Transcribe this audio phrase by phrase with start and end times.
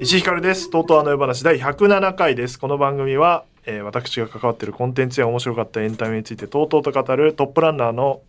[0.00, 0.68] 石井ひかるです。
[0.70, 2.58] とうとうあの夜話第107回です。
[2.58, 8.20] この番組は、えー私が関わっているコンテンツや面白かったエンタメについてとうとうと語るトップランナーの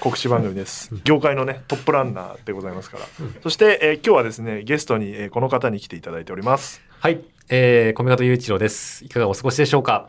[0.00, 0.90] 告知番組です。
[1.04, 3.04] 業界のね、トップランナーでございますから。
[3.42, 6.80] そして、えー今日はですね、ゲストに、えーこの方に来ていただいております。
[7.00, 9.04] はい、えー、小見方雄一郎です。
[9.04, 10.08] いかがお過ごしでしょうか？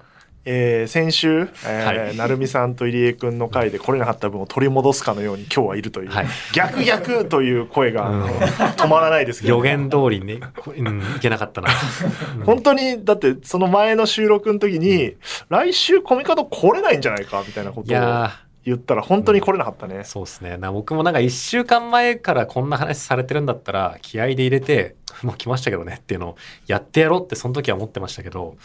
[0.49, 11.69] えー先週、えーはい成美さんと入江君の回で来れなかった分を取り戻すかのように今日はいるという、はい逆逆という声が、あの止まらないですけど予言通りに、こうん、いけなかったな。
[12.45, 15.15] 本当にだってその前の収録の時に
[15.49, 18.31] 来週コミカド来れないんじゃないかみたいなことをいや
[18.67, 20.57] 言ったら本当に来れなかったねー、、そうですね。
[20.57, 26.35] な僕もなんか一週間前からこんな話されてるんだったら、気合で入れて、 もう来ましたけどねっていうのを
[26.67, 28.57] やってやろうってその時は思ってましたけど、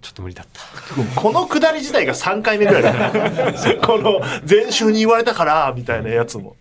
[0.00, 1.20] ちょっと無理だった。
[1.20, 3.52] このくだり自体が3回目ぐらいだから
[3.86, 6.56] この前週に言われたからみたいなやつも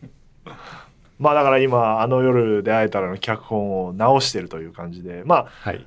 [1.20, 5.86] まあだから今あの夜で会えたらの脚本を直してるという感じでまあはい。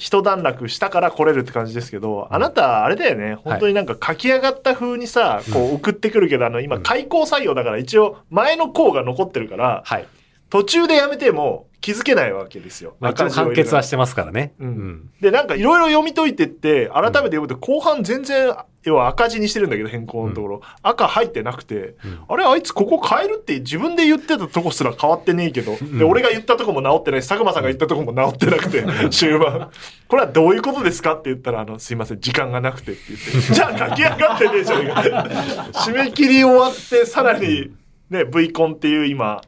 [0.00, 3.34] 一段落したから来れるって感じですけど、あなたあれだよね。
[3.34, 10.06] 本当になんか書き上がった風にさ、こう送ってくるけどあの今開口作業だから一応前の項が残ってるからはい。
[10.50, 12.94] 途中でやめても気づけないわけですよ。
[13.00, 14.52] まあ、完結はしてますからね。
[14.58, 14.66] うん。
[14.66, 15.10] うん。
[15.20, 22.20] でなんかいろいろ読み解いてって改めて読むと後半全然要は赤字にしてるんだけど変更のところ、赤入ってなくて、うん。
[22.28, 27.22] あれあいつここ変えるって自分で言ってたとこすら変わってねえけど、で俺が言ったとこも直ってない。
[27.22, 29.70] し佐久間さんが言ったとこも直ってなくて終盤。
[30.08, 33.54] これはどういうことですかって言ったらあのすいません時間がなくてって言って。
[33.54, 35.28] じゃあ書き上がってねえじゃねえか。
[35.72, 37.70] 締め切り終わってさらに
[38.10, 39.40] ね V コンっていう今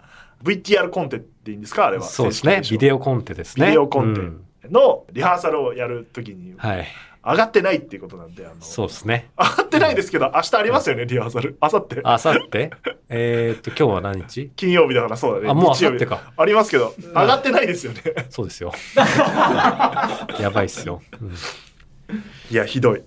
[0.44, 1.86] VTR コンテっていいんですか？
[1.86, 2.04] あれは。
[2.04, 2.62] そうですね。
[2.70, 3.66] ビデオコンテですね。
[3.66, 4.44] ビデオコンテうん。
[4.70, 6.86] のリハーサルをやるときにはい。
[7.24, 9.30] 上がってないっていうことなんであのそうですね。
[9.38, 11.06] 上がってないですけど明日ありますよね？
[11.06, 11.56] リハーサル。
[11.62, 12.00] 明後日。
[12.02, 12.70] あさって
[13.08, 14.50] えーっと、今日は何日？
[14.56, 15.50] 金曜日だからそうだね。
[15.50, 15.98] あもう日曜日。
[16.04, 16.32] 明後日か。
[16.36, 18.00] ありますけど上がってないですよね。
[18.30, 18.72] そうですよ。
[20.40, 21.00] やばいっすよ。
[21.20, 21.32] うん
[22.50, 23.02] いやひどい。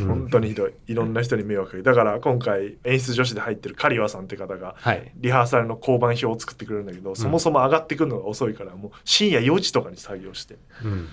[0.00, 0.06] うん。
[0.06, 0.72] 本当にひどい。
[0.86, 5.12] いろんな人に迷惑かけだから今回演出女子で入ってる刈羽さんって方がはい。
[5.16, 11.08] リハーサルの交番表を作ってくれるんだけど、そもそも上がってくるのが遅いからもう深夜4時とかに作業してうん。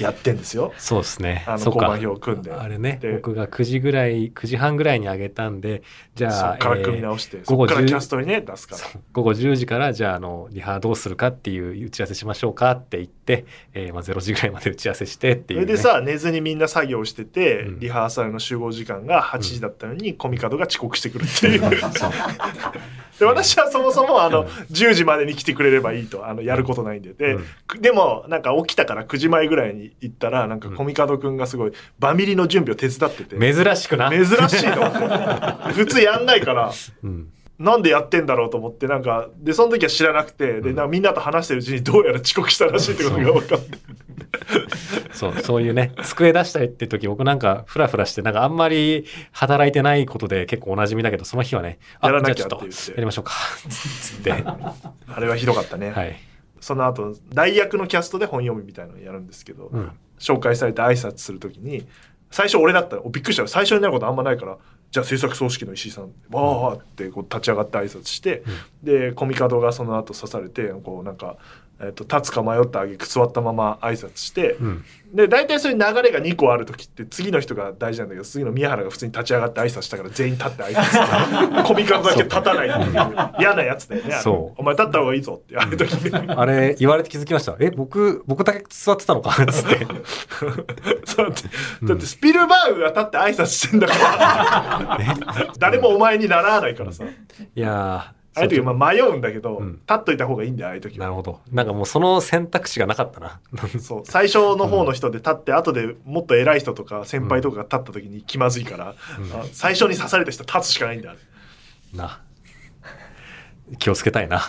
[0.00, 0.72] やってんですよ。
[0.78, 1.44] そうですね。
[1.46, 2.52] あの交番表を組んで。
[2.52, 5.82] あれねで、僕が9時ぐらい、9時半ぐらいに上げたんで、
[6.14, 8.82] じゃあ、そっからえー組み直して、午後そっから10キャストにね出すから。
[9.12, 13.19] 午後10時から、じゃあ、あの、リハどうするかっていう打ち合わせしましょうかって言って、
[13.74, 15.66] えーまあ、0時ぐらいまで打ち合わせしてっていう、ね。
[15.66, 17.80] それでさ寝ずにみんな作業してて、うん。
[17.80, 21.60] リハーサルの集合時間が8時だったのに、コミカドが遅刻してくるっていう。
[23.20, 27.12] で私はそもそもあの、10時までに来てくれればいいとあのやることないんで。
[27.12, 27.36] で,、
[27.78, 34.10] でもなんか起きたから9時前ぐらいに行ったらなんかコミカドくんがすごいバミリの準備を手伝ってて、珍しくな。
[34.10, 35.72] 珍しいと思って。
[35.74, 36.72] 普通やんないから。
[37.04, 37.28] うん。
[37.60, 43.78] なんでやってんだろうと思ってなんかでその時は知らなくてでなんかみんなと話してるうちにどうやら遅刻したらしいってことが分かって
[45.12, 53.32] そう、そういうね、机出したいって時、僕なんか、フラフラして、なんかあんまり働いてないことで結構おなじみだけど、その日はね、あやらなきゃじゃあちょっとって言ってやりましょうか。
[53.68, 54.30] つって。
[54.30, 54.74] は
[55.14, 56.16] あれはひどかったね、い。
[56.60, 59.90] その後代役のキャストで本読みみたいなのをやるんですけど、うん。
[60.18, 61.86] 紹介されて挨拶するときに
[62.30, 64.58] 最初俺だったらおびっくりした最初になることあんまないから
[64.90, 68.42] じゃあ制作総指揮の石井さんわーってこう立ち上がって挨拶して、
[68.82, 71.36] でコミカドがその後刺されてこうなんか、
[71.82, 74.84] えっと立つか迷ったあげく座ったまま挨拶して、うん。
[75.14, 82.92] で大体そういう流れが2個ある時って次の人が大事なんだけど次の宮原が普通に立ち上がって挨拶したから全員立って挨拶して コミカドだけ立たないっていう
[83.40, 84.14] 嫌なやつだよね
[84.56, 87.56] お前立った方がいいぞってああいう時に あれ、言われて気づきました？
[87.58, 89.32] え、僕、僕だけ座ってたのか？
[89.46, 89.86] つって。
[91.06, 91.42] そうだって
[91.86, 97.04] だってスピルバーグが立って挨拶してんだから、誰もお前に習わないからさ。
[97.04, 101.40] いやーああいう時まあ迷うんだけど、うん立っといた方がいいんだよああいう時はなるほど。
[101.50, 103.40] なんかもうその選択肢がなかったな。
[103.80, 111.16] そう最初の方の人で立って、後でもっと偉い人とか先輩とかが立った時に気まずいから、あ最初に刺された人は立つしかないんだよ
[111.94, 112.20] な。
[113.78, 114.40] 気をつけたいな。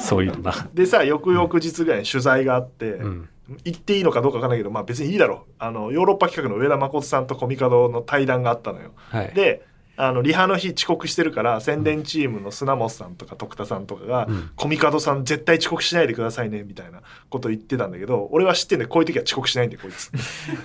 [0.00, 0.68] そういうのな。
[0.74, 3.28] でさ翌々日ぐらいに取材があって、うん。
[3.64, 9.32] 行っていいのかどうかわかんないけどまあ別にいいだろうあのヨーロッパ企画の上田誠さんとコミカドの対談があったのよはい。
[9.34, 9.64] で
[9.96, 17.00] あのリハの日遅刻してるから宣伝チームの砂本さんとか徳田さんとかがうん「コミカドさん絶対遅刻しないでくださいね」みたいな
[17.30, 20.10] こと言ってたんだけど俺は知ってんでこういう時は遅刻しないんでこいつ。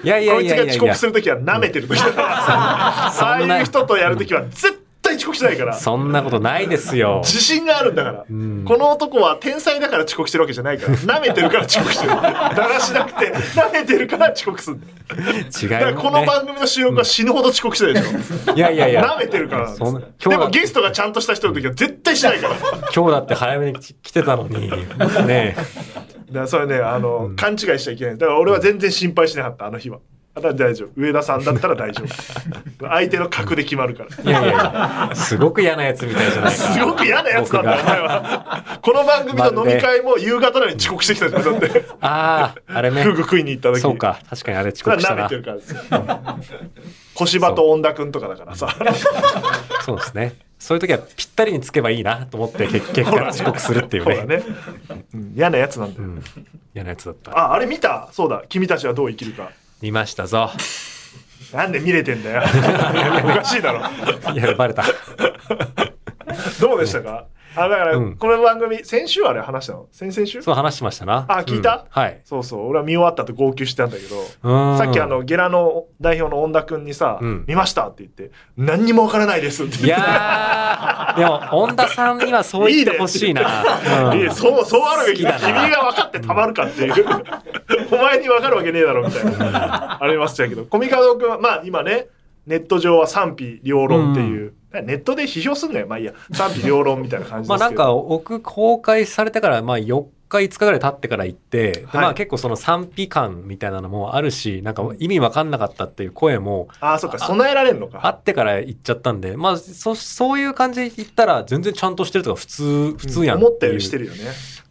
[0.04, 0.66] いやいやこいつが遅刻いや。
[0.66, 0.95] いやいや。
[0.95, 4.81] する時は舐めてる時だからああいう人とやる時は絶対
[5.15, 5.73] 遅刻しないから。
[5.73, 7.21] そんなことないですよ。
[7.23, 8.25] 自信があるんだから。
[8.29, 10.97] うんこの男は天才だから遅刻してるわけじゃないから。
[10.97, 12.11] 舐めてるから遅刻してる。
[12.11, 12.21] だ
[12.53, 14.77] らしなくて、舐めてるから遅刻する。
[15.61, 18.53] 違いだからこの番組の収録は死ぬほど遅刻してるでしょ。
[18.53, 22.55] いやいやいや舐めてるからでもゲストがちゃんとした人の時は絶対しないから。
[22.95, 24.69] 今日だって早めに来来てたのに。
[25.27, 25.55] ね
[26.31, 28.17] だからそれね、あの、勘違いしちゃいけない。
[28.17, 29.99] だから俺は全然心配しなかった、あの日は。
[30.33, 30.89] だから大丈夫。
[30.95, 32.07] 上田さんだったら大丈夫。
[32.88, 34.24] 相手の格で決まるから。
[34.24, 36.51] いやいやいや、すごく嫌なやつみたいじゃないか。
[36.51, 38.80] すごく嫌なやつなんだよ、お前は。
[38.81, 41.86] この番組の飲み会も夕方なのに遅刻してきたじゃん、だって。
[42.00, 43.12] ああ、あれねフ。
[43.13, 44.19] グ食いに行った時そうか。
[44.30, 45.36] 確かにあれ遅刻したなは舐めて。
[45.36, 45.81] るからですよ。
[47.13, 48.74] 小芝と恩田くんとかだからさ。
[49.86, 50.36] そうですね。
[50.60, 54.25] そういう時はぴったりにつけばいいなと思って結結果遅刻するっていうね。
[54.25, 54.44] ね。
[55.13, 56.07] うん嫌なやつなんだよ。
[56.07, 56.24] うん。
[56.74, 57.31] 嫌なやつだった。
[57.31, 58.07] あ、あれ見た？
[58.13, 58.44] そうだ。
[58.48, 59.51] 君たちはどう生きるか。
[59.81, 60.51] 見ましたぞ。
[61.54, 62.44] なんで見れてんだよ。
[63.24, 63.81] おかしいだろ。
[64.33, 64.83] いや、バレた。
[66.60, 67.25] どうでしたか？
[67.56, 69.88] あ、だから、うんこの番組、先週あれ話したの？
[69.92, 70.42] 先々週？
[70.42, 71.25] そう話しましたな。
[71.27, 71.86] あ聞いた？
[71.95, 72.21] うんはい。
[72.24, 72.68] そうそう。
[72.68, 79.88] 俺は見終わったと号泣してたんだけど、うんさっきあの、ゲラの代表の恩田くんにさ、うん見ましたって言って、何にもわからないですって言って。
[79.88, 83.42] いやー、でも、恩田さんにはそう言ってほしいな。
[84.12, 85.33] うんいやそう、そうあるべきだ。
[85.39, 87.06] 君が分かってたまるかっていう。
[87.92, 90.01] お前に分かるわけねえだろ、みたいな。
[90.01, 90.63] ありましたけど。
[90.65, 92.07] コミカド君は、まあ今ね、
[92.47, 94.54] ネット上は賛否両論っていう。
[94.73, 95.88] ネットで批評すんなよ。
[95.88, 96.13] まあいいや。
[96.31, 97.59] 賛否両論みたいな感じですけど。
[97.59, 108.09] まあなんか、僕公開されてから、まあ4日、5日ぐらい経ってから行って、ではいまあ結構その賛否感みたいなのもあるし、なんか意味わかんなかったっていう声もああ、そっか、備えられんのあか。
[108.09, 114.19] ってから行っちゃったんで、まあそ、そういう感じで言ったら全然ちゃんとしてるとか普通、普通やん思ったよりしてるよね。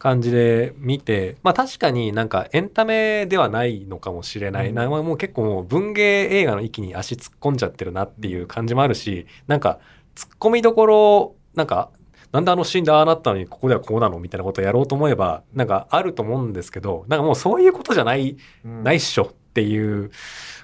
[0.00, 4.70] 感じで見て、まあ確かになんかエンタメではないのかもしれない。
[4.70, 9.78] うんなもう結構もう文芸映画の域に足突っ込んじゃってるなっていう感じもあるし、なんか
[10.16, 11.90] 突っ込みどころ、なんか、
[12.32, 20.10] なんであのシーンでああなったのにここではこうなのみたいなことをやろうと思えば、なんかあると思うんですけど、なんかもうそういうことじゃない、うんないっしょっていう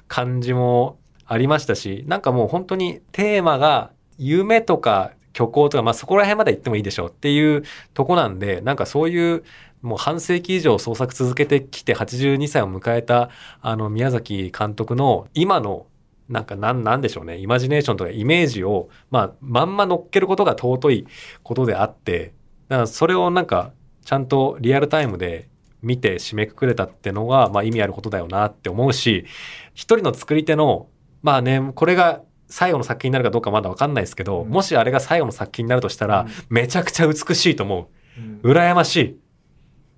[0.08, 9.44] 感じもありましたし、なんかもう本当にテーマが夢とか虚構とか、まあそこら辺まで行ってもいいでしょうっていうとこなんで、なんかそういう
[9.82, 13.30] もう半世紀以上創作続けてきて82歳を迎えた
[13.60, 15.86] あの宮崎監督の今の
[16.28, 21.06] なんかなんなんでしょうね、イマジネーションとかイメージを、まあまんま乗っけることが尊い
[21.42, 22.32] ことであって、
[22.68, 23.72] だからそれをなんか
[24.04, 25.48] ちゃんとリアルタイムで
[25.82, 29.26] 見て締めくくれたってのが、まあ意味あることだよなって思うし、
[29.74, 30.88] 一人の作り手の、
[31.22, 38.52] まあね、これが最後の作品になるかどうかまだわかんないですけど、うんもしあれが最後の作品になるとしたら、うんめちゃくちゃ美しいと思うんう。
[38.52, 39.18] 羨まし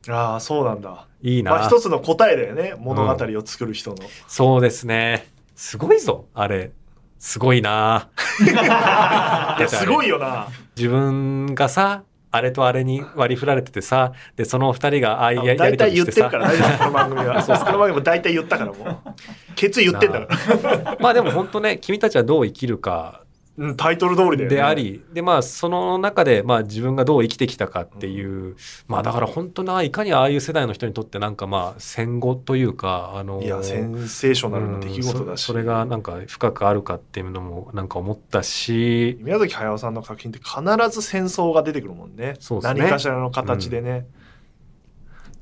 [0.09, 1.07] ああ、そうなんだ。
[1.23, 1.37] い。
[1.37, 1.53] いいな。
[1.53, 2.75] まあ一つの答えだよね。
[2.79, 3.97] 物語を作る人の。
[4.27, 5.27] そうですね。
[5.55, 6.73] すごいぞ、あれ。
[7.19, 8.11] すごいな。
[8.41, 10.49] いや、すごいよな。
[10.77, 16.31] 自分がさ、あれとあれに割り振られててさ、で、その二人がああやや大りと体言ってるりしてさ。
[16.31, 17.43] から大丈夫この番組は。
[17.43, 18.97] そうこの番組も大体言ったからもう。
[19.55, 20.27] ケツ言ってんだか
[20.85, 20.97] ら。
[21.01, 23.23] まあでも本当ね、君たちはどう生きるか
[23.59, 24.57] うん、タイトル通りだよね。
[24.57, 28.57] であり、でまあその中でまあ自分がどう生きてきたかっていう、
[28.87, 35.51] まあだから本当ないかにああいう世代の人にとってなんかまあ戦後というか、あの、いや、センセーショナルな出来事だし。
[35.51, 42.35] うんそそれがなんか深くあるかっていうのもなんか思ったし、宮崎駿さんの作品って必ず戦争が出てくるもんね。
[42.39, 44.07] そうですね何かしらの形でね。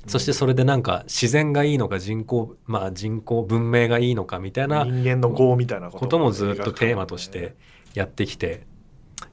[0.07, 7.55] そしてそれでなんか自然がいいのか人口、まあ人口文明がいいのかみたいな人間の業みたいなこともずっとテーマとして
[7.97, 8.65] やってきて、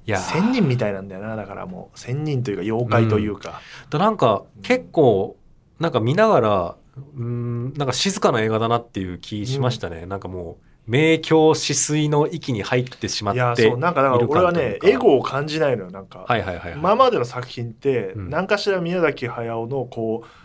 [0.06, 0.20] いやー。
[0.20, 5.36] 仙人みたいなんだよなだからもう仙人というか妖怪というか、だなんか結構
[5.78, 18.30] なんか見ながらうーんなんか静かな映画だなっていう気しましたね、なんかもう明鏡止水の域に入ってしまっいやてそうなんかだから俺はねエゴを感じないのよなんか、はいはいはい、はい、今までの作品ってうん。
[18.30, 20.43] 何かしら宮崎駿のこう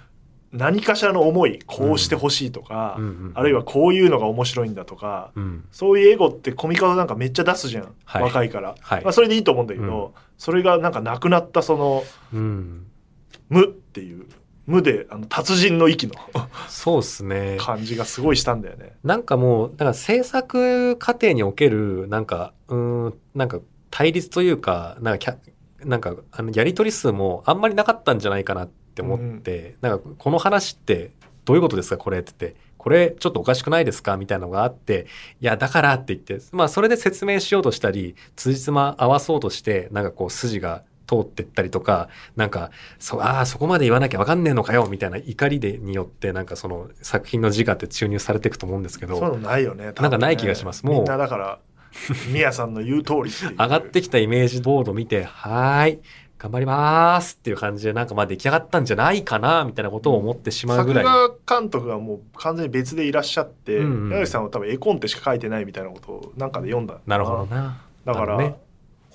[0.52, 3.04] 何かしらの思いこうしてほしいとか、うん。
[3.04, 5.66] うんあるいはこういうのが面白いんだとか、うん。
[5.72, 8.24] そういうエゴってコミカドなんかめっちゃ出すじゃん、はい。
[8.24, 9.04] 若いから、はい。
[9.04, 10.12] まあ、それでいいと思うんだけど、うん。
[10.38, 12.04] それがなんかなくなったその
[12.34, 12.88] うん。
[13.50, 14.26] 無っていう
[14.66, 16.14] 無であの達人の域の
[16.68, 17.58] そうですね。
[17.60, 18.94] 感じがすごいしたんだよね。
[19.04, 25.38] なんかもうだから制作過程におけるなんかうーんなんか対立というかなんか
[25.84, 31.12] なんかあのやり取り数もあんまりなかったんじゃないかなって思って、なんかこの話って
[31.46, 31.98] どういうことですか？
[31.98, 34.18] これって言ってこれちょっとおかしくないですか？
[34.18, 35.08] みたいなのがあって
[35.42, 42.70] いやだからって言ってまあそれで説明しようとしたり辻褄合わそうとしてなんかこう筋が通ってったりとかなんか
[43.00, 49.94] そああそこまで言わなきゃわかんねえのかよみたいな怒りでによってなんかその作品の自我って注入されていくと思うんですけどそういうのないよねね。
[50.00, 50.86] なんかない気がします。
[50.86, 51.60] もうみんなだから
[52.32, 56.00] みやさんの言う通り 上がってきたイメージボード見て、はーい、
[56.40, 61.04] 頑張りますっていう感じで、なんかまあ出来上がったんじゃないかな、みたいなことを思ってしまうぐ作らい。
[61.46, 64.10] 画監督がもう完全に別でいらっしゃって、うんうん。
[64.10, 66.98] 矢口さんは多分絵コンテしか書いてないみたいなことをなんかで読んだ。
[67.06, 67.82] なるほどな。
[68.06, 68.56] だから、ね。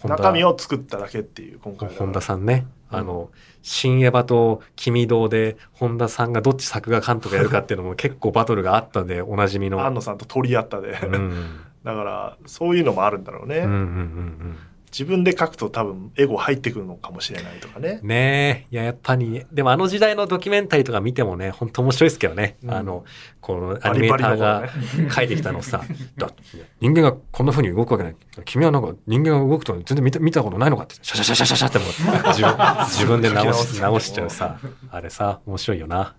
[0.04, 2.98] 中身を作っただけっていう今回本田さんね、うん。
[2.98, 3.30] あの、
[3.62, 9.82] 新エヴァと君堂で、本田さんがどっち作画監督やるかっていうのも結構バトルがあったんで、おなじみの。
[9.86, 11.60] 安野さんと取り合ったで、うん。
[11.84, 14.58] だからそういうのもあるんだろうね、うんうんうん
[14.96, 18.08] 自分で書くと多分エゴ入ってくるのかもしれないとかねうん。
[18.08, 18.74] ねえ。
[18.74, 22.56] いや、やっぱり、でもあの時代のドキュメンタリーとか見てもね、本当面白いですけどね。
[22.62, 23.04] うんあの、
[23.40, 24.66] このアニメーターがバ
[25.02, 25.82] リ書いてきたのさ、
[26.16, 26.42] だって
[26.80, 28.16] 人間がこんな風に動くわけない。
[28.44, 31.88] 君はなんか人間が動くと全然見た見たことないのかって、シャシャシャシャシャシャってもう
[32.28, 34.58] 自分 自分で直し直しちゃうさ、
[34.92, 36.14] あれさ、面白いよな。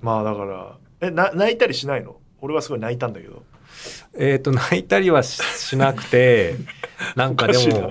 [0.00, 2.16] まあだからえな泣いたりしないの？
[2.40, 3.42] 俺はすごい泣いたんだけど
[4.16, 6.56] えっ、と、泣いたりはししなくて、
[7.16, 7.90] なんかでも、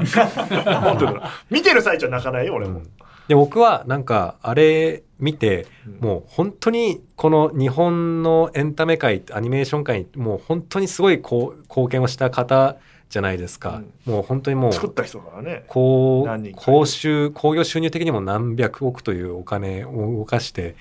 [1.49, 2.89] 見てる最中は泣かないよ俺も、うん
[3.27, 5.97] で僕はなんかあれ見てうん。
[5.99, 12.75] もう本当にこの日本のエンタメ界アニメーション界にもう本当にすごいこう貢献をした方
[13.09, 15.63] じゃないですか、もう本当にもう作った人だからね。
[15.67, 20.75] こう公衆興行収入的にも何百億というお金を動かして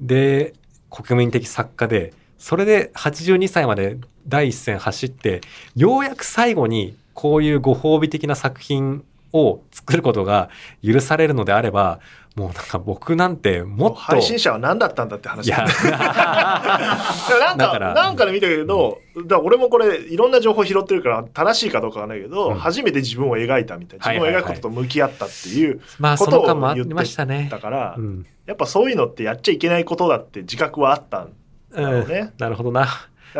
[0.00, 0.54] で
[0.90, 5.40] 国民的作家でそれで82歳まで第一線走って
[5.76, 10.48] ようやく最後にこういうご褒美的な作品を作ることが
[10.82, 12.00] 許されるのであれば
[12.36, 15.46] もうなんか僕なんてもっと配信者は何だったんだって話。
[15.46, 15.58] いや。
[15.58, 15.64] な
[17.54, 22.54] んか なんかで見たけど、だから俺もこれいろんな情報拾ってるから正しいかどうかわかんないけど、うん。
[22.58, 27.24] 初めて自分を描いたみたいな自分を描くことと向き合ったっていうまあその間もありました。
[27.24, 28.26] から、うん。
[28.46, 31.32] やっぱそういうのってやっちゃいけないことだって自覚はあったん
[31.74, 32.08] ううん。
[32.08, 32.32] ね。
[32.38, 32.88] なるほどな。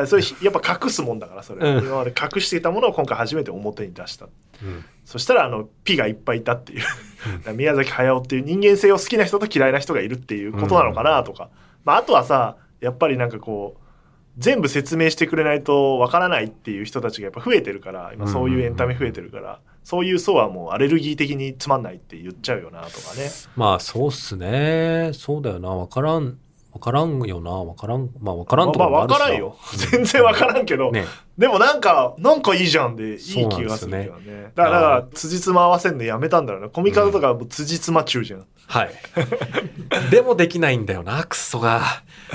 [0.06, 1.84] それやっぱ隠すもんだからそれ、うん。
[1.84, 4.26] 今まで隠していたものを今回初めて表に出した。
[4.26, 4.28] う
[4.66, 4.84] ん。
[5.04, 6.84] そしたらあのピがいっぱいいたっていう。
[7.54, 11.48] 宮崎駿っていう人間性を好きな人と嫌いな人がいるっていうことなのかなとか、
[11.84, 13.84] まあ、あとはさやっぱりなんかこう
[14.36, 23.30] 全部説明してくれないとわからないっていう人たちがやっぱ増えてるから今そういうエンタメ増えてるから、そういう層はもうアレルギー的につまんないって言っちゃうよなとかね。
[23.54, 25.12] まあそうっすね。
[25.14, 25.68] そうだよな。
[25.68, 26.38] わからん。
[26.74, 27.50] わからんよな。
[27.52, 28.10] わからん。
[28.20, 29.18] まあわからんとまあこもあるしな。
[29.18, 29.56] まあ分からんよ。
[29.92, 31.06] 全然分からんけど、ね。
[31.38, 34.52] でもなんかなんかいいじゃんでいい気がするけどね。
[34.56, 38.90] だからだから辻褄合わせんのやめたんだろうねコミカドとかもう辻褄中じゃん、はい。
[40.10, 41.80] でもできないんだよな、クソが。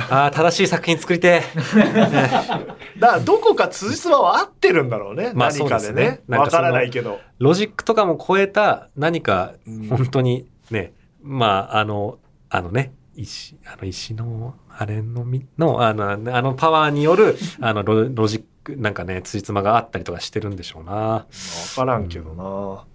[0.10, 1.42] ああ、正しい作品作りて
[1.76, 1.80] え。
[2.98, 6.22] だからどこか辻褄は合ってるんだろうね、まあ何かでそうですね。
[6.28, 7.20] 分からないけど。
[7.40, 12.18] ロジックとかも超えた何かうん、本当にね、まあ、あの、
[12.50, 21.26] あのね、石、あの石の、あれのみ、の、あの、あのパワーによる、 あのロ、ロジック、なんかね、辻褄があったりとかしてるんでしょうな。
[21.74, 22.86] 分からんけどな、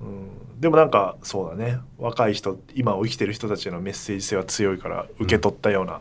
[0.00, 1.80] うん、でもなんかそうだね。
[1.98, 6.00] 若い人今を生きてる人たちへのメッセージ性は強いから受け取ったような、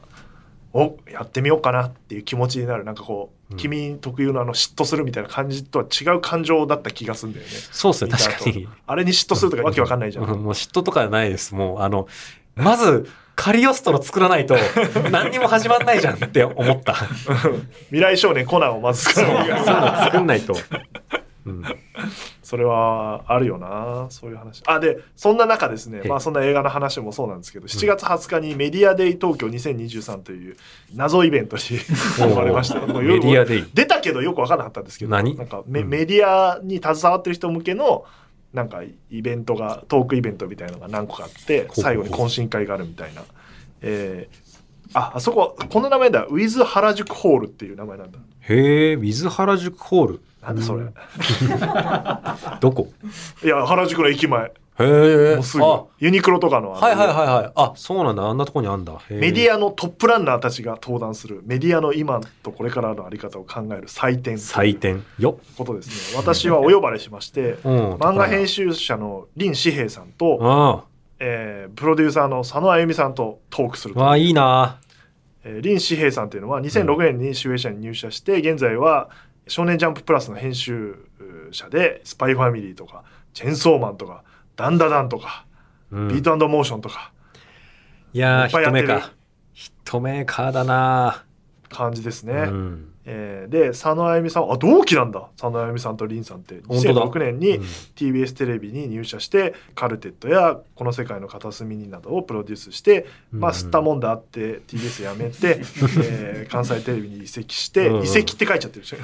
[0.73, 2.83] おやってみようかなっていう気持ちになる。
[2.83, 3.57] なんかこう、うん。
[3.57, 7.51] 君特有のあの嫉妬するみたいな感じとは違う感情だった気がするんだよね。
[7.71, 8.67] そうですね、確かに。
[8.85, 10.43] あれに嫉妬するとかわけわかんないじゃん、うん。
[10.43, 11.55] もう嫉妬とかないです。
[11.55, 12.07] もう、あの、
[12.55, 14.57] まず、カリオストロ作らないと
[15.11, 16.95] 何にも始まんないじゃんって思った。
[17.85, 20.55] 未来少年コナンをまず作そう、らそういうの作んないと。
[21.45, 21.63] うん。
[22.41, 30.55] それはあるよなそういう話あでそんな中ですねええまあそんな映画の話もそうなんですけど7月20日にメディアデイ東京2023という
[30.95, 31.63] 謎イベントに
[32.17, 33.65] 呼ばれましたメディアデイ。
[33.73, 35.35] 出たけどよく分からなかったんですけど何？
[35.35, 38.05] なんかメ,、うんメディアに携わってる人向けの
[38.57, 43.21] なんかイベントがトークイベントみたいなのが何個かあって最後に懇親会があるみたいな。
[43.81, 44.47] えー
[44.93, 46.23] ああそここの名前だ。
[46.29, 48.19] ウィズ原宿ホールっていう名前なんだ。
[48.39, 50.21] へえ、ウィズ原宿ホール。
[50.41, 50.93] なんだそれ、うん。
[52.61, 52.87] どこ？
[53.43, 55.35] いや原宿の駅前へえ。
[55.35, 57.51] もうすぐあ、ユニクロとかのあのはいはいはいはい。
[57.55, 58.23] あ、そうなんだ。
[58.23, 58.93] あんなとこにあんだ。
[58.93, 65.05] アメディアのトップランナーたちが登壇するメディアの今とこれからのあり方を考える祭典祭典。
[65.17, 65.55] よっ。
[65.57, 67.93] ことですね私はお呼ばれしましてうん。
[67.95, 68.57] 漫画編集。
[68.73, 70.85] 集者の林志平さんと、あ
[71.19, 74.17] えープロデューサーの佐野あゆみさんとトークするあ。
[74.17, 74.79] いいな。
[75.43, 79.09] えー林志平さんというのは2006年に集英社に入社して、現在は
[79.47, 80.95] 「少年ジャンププラス」の編集
[81.51, 83.03] 者で「スパイファミリー」とか
[83.33, 84.23] 「チェンソーマン」とか
[84.57, 85.45] 「ダンダダン」とか
[85.91, 87.13] うん「ビートモーション」とか
[88.13, 89.11] いやー、ヒットメーカー。
[89.53, 91.23] ヒットメーカーだな。
[91.69, 92.33] 感じですね。
[92.33, 92.93] うん。
[93.09, 95.29] えーで佐野あゆみさんあ同期なんだ。
[95.39, 96.59] 佐野あゆみさんと凛さんって。
[96.67, 97.05] 本当だ。
[97.05, 97.63] 2006年にうん。
[97.95, 103.57] TBS テレビに入社してカルテットや「この世界の片隅に」などをプロデュースして、まあ、うん。
[103.57, 105.61] 吸ったもんだあって TBS 辞めて、
[106.03, 108.03] えー関西テレビに移籍して、うんうん。
[108.03, 108.97] 移籍って書いちゃってるでしょ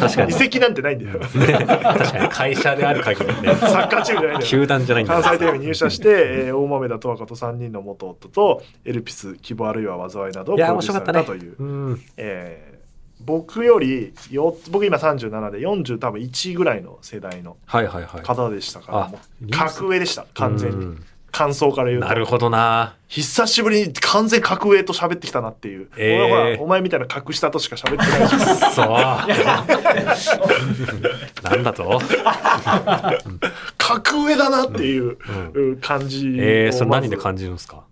[0.00, 0.30] 確かに。
[0.30, 1.18] 移籍なんてないんだよ。
[1.18, 1.26] ね。
[1.26, 3.54] 確かに会社である限りね。
[3.56, 4.40] サッカーチームじゃないんだよ。
[4.40, 5.20] 球団じゃないんだ。
[5.22, 12.69] 関西テレビに入社して、えー大豆田十和子と3人の元夫とエルピス希望あるいは災いなどをプロデュースされたという、うんえー
[13.24, 18.22] 僕よりよ僕今37で40多分1ぐらいの世代のはいはいはい。
[18.22, 20.76] 方でしたから、あもう格上でした完全に。
[20.76, 21.04] うん。
[21.32, 22.08] 感想から言うと。
[22.08, 22.96] なるほどな。
[23.06, 26.24] 久しぶりに完全格上と喋ってきたなっていう、えー。
[26.24, 28.88] 俺はお前みたいな格下としか喋ってないしそう。
[31.44, 32.00] なんだと？
[33.78, 35.18] 格上だなっていう
[35.54, 35.68] うん。
[35.70, 35.76] うん。
[35.76, 37.84] 感じえー、それ何で感じるんですか？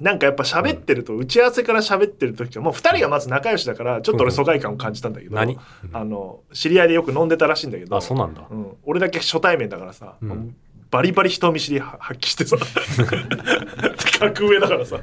[0.00, 5.58] なんかやっぱ喋ってると、打ち合わせから喋ってる時はもう2人がまず仲良しだからちょっと俺疎外感を感じたんだけど、何？
[5.92, 8.46] あの知り合いでよく飲んでたらしいんだけどあそうなんだ。
[8.50, 10.56] うん、俺だけ初対面だからさ、うん。
[10.90, 12.56] バリバリ人見知りは発揮してさ
[14.18, 14.98] 格上だからさ。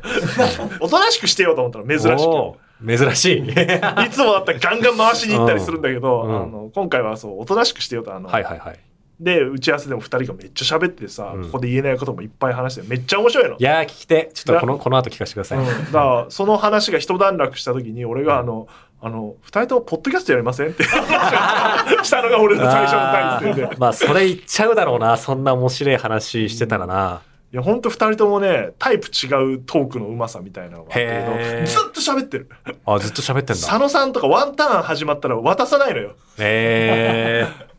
[0.82, 2.98] おとなしくしてようと思ったら珍しく。
[3.08, 3.40] 珍しい。
[3.40, 6.36] いつもだったらガンガン回しに行ったりするんだけど、うん。
[6.36, 8.80] あの今回はそうおとなしくしてよとあの、はいはいはい
[9.20, 11.46] で打ち合わせでも2人がめっちゃ喋ってさ、うん。
[11.46, 13.58] ここで言えないこともいっぱい話してめっちゃ面白いの。
[13.58, 18.68] いやー聞きてちょっとこのこの後聞かせてください、うん、だからその話が一段落した時に俺があの
[19.02, 23.66] 「あの2人ともポッドキャストやりません?」って したのが俺の最初の第一声で。
[23.66, 23.80] あー。
[23.80, 25.18] まあそれ言っちゃうだろうな。
[25.18, 27.22] そんな面白い話してたらな、
[27.52, 32.50] いや、ほんと二人ともね、タイプ違うトークのうまさみたいなのがあっずっと喋ってる。
[32.86, 33.68] あずっと喋ってんだ。
[33.68, 36.12] 佐野さんとかワンターン始まったら渡さないのよ。
[36.38, 37.48] え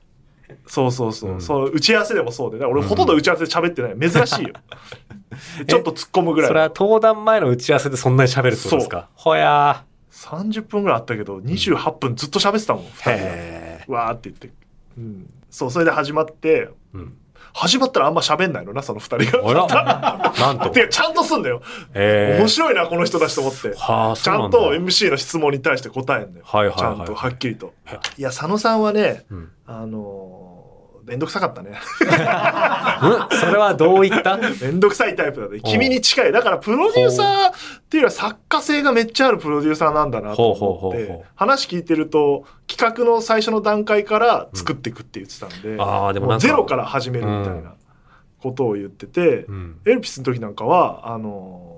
[0.67, 1.33] そうそうそう。
[1.33, 2.59] うんそう打ち合わせでもそうで。
[2.59, 4.11] だから俺ほとんど打ち合わせで喋ってない。
[4.11, 4.55] 珍しいよ。
[5.59, 6.69] でちょっと突っ込むぐー、それらい。
[6.69, 9.09] は登壇前の打ち合わせでそんなに喋るってことですか？
[9.14, 13.17] ほや30分ぐらいあったけど、28分ずっと喋ってたもん、ー二人が。
[13.19, 14.50] へわーって言って。
[14.97, 15.31] うん。
[15.50, 17.17] そう、それで始まって、ーうん
[17.55, 19.67] 始まったらあんま喋んないのな、その二人が。
[20.38, 21.61] なんと てか、ちゃんとすんだよ。
[21.95, 23.75] えー面白いな、この人たちと思って。
[23.76, 26.45] はあちゃんと MC の質問に対して答えんだよ。
[26.47, 27.99] はいはいはいちゃんとはっきりとはい。
[28.19, 30.48] いや、佐野さんはね、うんあのー
[31.08, 31.70] めんどくさかったね。
[33.30, 33.38] うん？
[33.40, 34.36] それはどういった？
[34.60, 35.60] めんどくさいタイプだね。
[35.64, 36.32] 君に近い。
[36.32, 37.52] だからプロデューサーっ
[37.88, 47.73] ていうよりは作家性がめっちゃあるプロデューサーなんだなと思ってう、話聞いてると、企画の最初の段階から作っていくって言ってたんで、あーでもゼロから始めるみたいな
[48.42, 51.73] ことを言ってて、うんエルピスの時なんかは、あの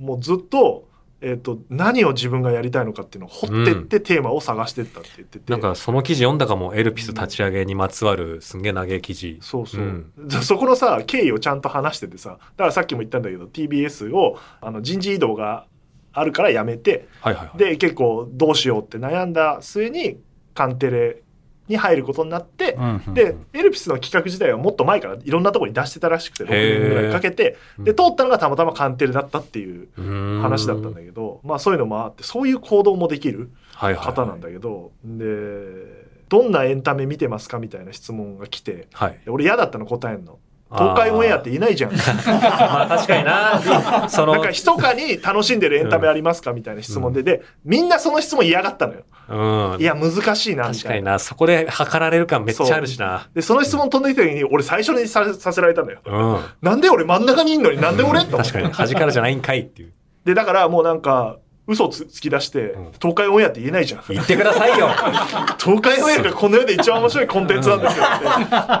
[0.00, 0.87] ーもうずっと、
[1.20, 5.50] えっ、と、何を自分がやりたいのかっていうのを掘ってってテーマを探してったって言ってて。
[5.52, 9.38] なんかその記事読んだかもエルピス立ち上げにまつわるすんげえ長い記事。
[9.40, 10.12] そうそう、ん。
[10.42, 15.66] そこのさ経緯をちゃんと話しててさだからさっきも言ったんだけど TBS をあの人事異動が
[16.12, 17.08] あるから辞めて。
[17.20, 17.58] はいはいはい。
[17.58, 20.20] で結構どうしようって悩んだ末に
[20.54, 21.22] カンテレ
[21.68, 30.42] に入ることになって、うんうんでエルピスの企画自体はもっと前からいろんなところに出してたらしくて6年ぐらいかけてで通ったのがたまたまカンテレだったっていううん。
[30.42, 34.14] 話だったんだけど、まあそういうのもあってそういう行動もできるはいはいはい。
[34.14, 39.18] 方なんだけど、でどんなエンタメ見てますかみたいな質問が来てはい。
[39.28, 40.38] 俺嫌だったの答えんの。
[40.70, 41.92] 東海オンエアっていないじゃん。
[41.96, 44.08] まあ確かにな。
[44.10, 49.04] そのなんか密かに楽しんでるエンタメありますかみたいな質問で、で、みんなその質問嫌がったのよ。
[49.28, 49.80] うん。
[49.80, 51.12] いや、難しいな、み確かにな。
[51.12, 53.28] なそこで測られる感めっちゃあるしな。
[53.34, 56.00] で、その質問飛んできた時に、俺最初にささせられたのよ。
[56.04, 56.38] うん。
[56.62, 58.24] なんで俺真ん中にいんのになんで俺？
[58.24, 58.72] 確かに。
[58.72, 59.92] 端からじゃないんかいっていう。
[60.24, 62.92] で、だからもうなんか、嘘つつき出して、ん。
[62.98, 64.02] 東海オンエアって言えないじゃん。
[64.08, 64.88] 言ってくださいよ。
[65.62, 68.26] 東海オンエアがこの世で一番面白いコンテンツなんですよって。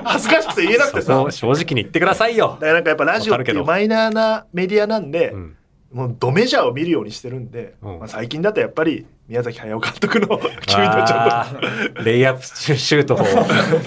[0.04, 1.26] 恥ずかしくて言えなくてさ。
[1.30, 2.56] 正直に言ってくださいよ。
[2.58, 5.57] だからなんかやっぱラジオってマイナーなメディアなんで、うん
[5.92, 7.98] もうドメジャーを見るようにしてるんで、うん。
[8.00, 12.44] まあ、最近だとやっぱり宮崎駿監督の「君たちあはーレイアップ
[12.76, 13.18] シュートを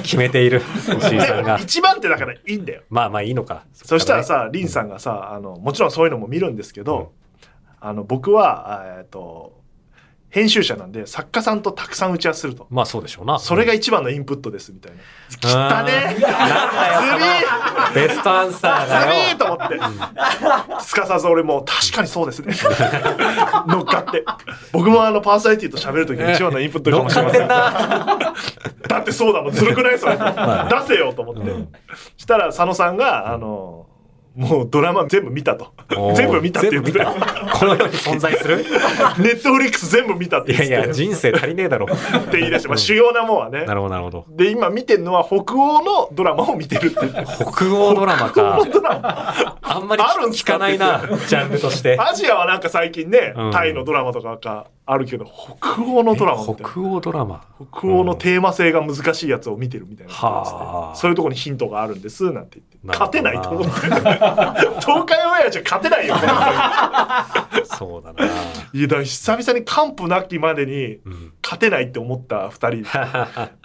[0.01, 0.61] 決めている
[0.99, 1.59] 石井さんが。
[1.59, 2.81] 一番手だからいいんだよ。
[2.89, 3.65] まあまあいいのか。
[3.73, 7.11] そしたらさリンさんがさあのもちろんそういうのも見るんですけど、
[7.79, 9.60] あの僕はえっと
[10.31, 12.65] 編集者なんで作家さんとたくさん打ち合わせすると。
[12.69, 13.37] まあそうでしょうな。
[13.37, 15.79] それが一番のインプットですみたいな。
[15.79, 19.11] あー汚ねずりベストアンサーずだよ。
[19.11, 19.37] りー。
[19.37, 19.67] と思っ
[20.79, 22.53] て、すかさず俺も確かにそうですね。
[23.67, 24.23] 乗っかって。
[24.71, 27.47] 僕もあのパーソナリティと喋る時が一番のインプットかもしれません。
[27.49, 28.33] な。
[28.87, 29.51] だってそうだもん。
[29.51, 30.15] ずるくないそれ。
[30.15, 30.23] 出
[30.87, 31.69] せよと思って、うん。
[32.15, 33.85] したら佐野さんがあの
[34.35, 35.73] もうドラマ全部見たと。
[36.15, 38.57] 全部見たって言ってこの世に存在する？
[39.19, 41.85] ネットフリックス全部見たってってやいや人生足りねえだろ。
[41.85, 43.65] って言い出して、まあ、主要なもんはね。
[43.65, 44.25] なるほどなるほど。
[44.29, 46.97] で今見てるのは北欧のドラマを見てるって
[47.51, 48.59] 北欧ドラマか。
[48.71, 49.57] ドラマ。
[49.61, 51.97] あんまりあるんすか聞かないなジャンルとして。
[51.99, 53.51] アジアはなんか最近ね、うん。
[53.51, 57.45] タイのドラマとかがあるけど北欧のドラマ北欧ドラマ？
[57.71, 60.13] 北欧のテーマ性が難しいやつを見てるみたいな。
[60.13, 60.95] こと言っててはあ。
[60.97, 62.77] そういうところにヒントがあるんですなんて言って。
[62.83, 63.71] 勝てないと思って。
[63.71, 66.15] 東海オンエアじゃ勝てないよ。
[67.63, 68.25] そうだな。
[68.73, 72.91] いやだから久々に完膚なきまでにうん、勝てないって思った2人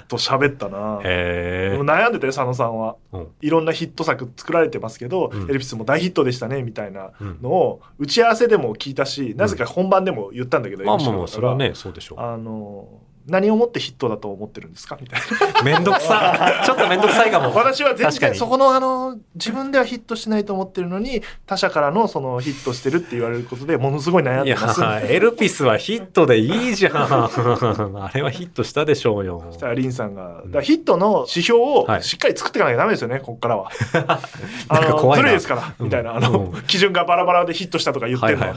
[0.06, 1.00] と喋ったな。
[1.00, 2.96] 悩んでたよ佐野さんは。
[3.12, 3.28] うん。
[3.40, 5.50] いろんなヒット作作られてますけど、うん。
[5.50, 7.10] エルピスも大ヒットでしたねみたいな
[7.42, 12.20] のを打ち合わせでも聞いたし、なぜか本番でも言ったんだけど、まあも、それはね、そうでしょう。
[12.20, 12.88] あの
[13.28, 14.96] 何をもってヒットだと思ってるんですか？
[15.00, 15.20] みたい
[15.54, 15.62] な。
[15.62, 16.62] めんどくさ。
[16.64, 17.54] ちょっとめんどくさいかも。
[17.54, 24.82] 私は全然そこのあの自分ではヒットしないと思ってるのに他者からのそのヒットしてるって言われることでものすごい悩んいやでます。
[25.08, 26.96] エルピスはヒットでいいじゃん。
[26.96, 29.42] あれはヒットしたでしょうよ。
[29.50, 29.52] そ。
[29.52, 32.02] したらリンさんが、だヒットの指標をはい。
[32.02, 33.70] しっかり作っていかなきゃダメですよね、ここからは。
[34.68, 35.22] あの、なんか怖いな。
[35.22, 36.62] ずるいですから、みたいな、あの、うん。
[36.62, 38.54] 基準がバラバラでヒットしたとか言ってんのっ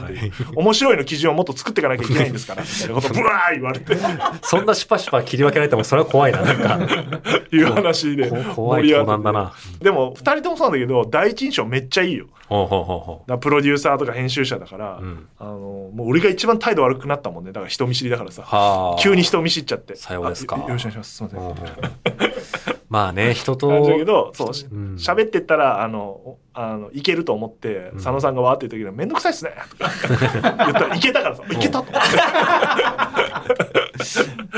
[0.56, 3.96] 面白いの基準をもっと作っていかなきゃいけないんですから、みたいなことブワー言われて、
[4.60, 6.42] そんなシュパシュパ切り分けられてもそれは怖いな。
[6.42, 6.78] なんか、
[7.52, 9.52] いう話でこ怖い相談だな。
[9.80, 12.26] でも、二人ともそうなんだけど、第一印象めっちゃいいよ。
[12.48, 15.04] ほうほうほうほだからプロデューサーとか編集者だから、う。
[15.04, 15.28] うん。
[15.38, 15.52] あの、
[15.94, 17.52] もう俺が一番態度悪くなったもんね。
[17.52, 18.42] だから人見知りだからさ。
[18.42, 19.00] はあ。
[19.00, 19.96] 急に人見知っちゃって。
[19.96, 21.16] さようですかあよよろしくお願いします。
[21.16, 21.40] すいません。
[21.40, 21.66] ほうほう
[22.90, 23.68] まあね、 人と。
[23.68, 29.88] だけど、そう、うん喋ってったら、あの、おあの、いけると思って、佐野さんがわーって言った時に、めんどくさいっすね言
[30.68, 33.69] ったら、いけたからさ、いけたと思って。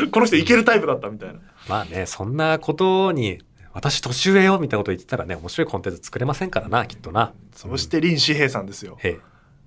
[0.08, 1.40] この人いけるタイプだったみたいな。
[1.68, 7.32] まあね、そんなことに、私年上よみたいなこと言ってたらね、面白いコンテンツ作れませんからな、きっとな。
[7.54, 8.98] そして、林志平さんですよ。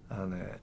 [0.10, 0.60] あのね、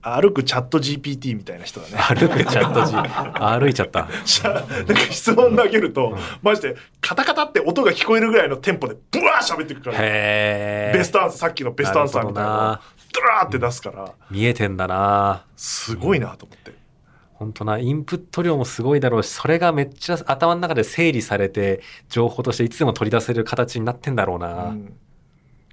[0.00, 1.96] 歩くチャット GPT みたいな人だね。
[1.98, 2.94] 歩くチャット G。
[3.42, 4.00] 歩いちゃった。
[4.02, 9.98] なんか質問投げると、マジでカタカタって音が聞こえるぐらいのテンポでブワー喋ってくから。
[9.98, 12.80] ベストアンサーさっきのベストアンサーみたいな
[13.12, 15.44] ドラーって出すから見えてんだな。
[15.56, 16.72] すごいなと思って、
[17.38, 24.70] 本当な、インプット量もすごいだろうし、それがめっちゃ頭の中で整理されて、情報としていつでも取り出せる形になってんだろうな。
[24.70, 24.98] うん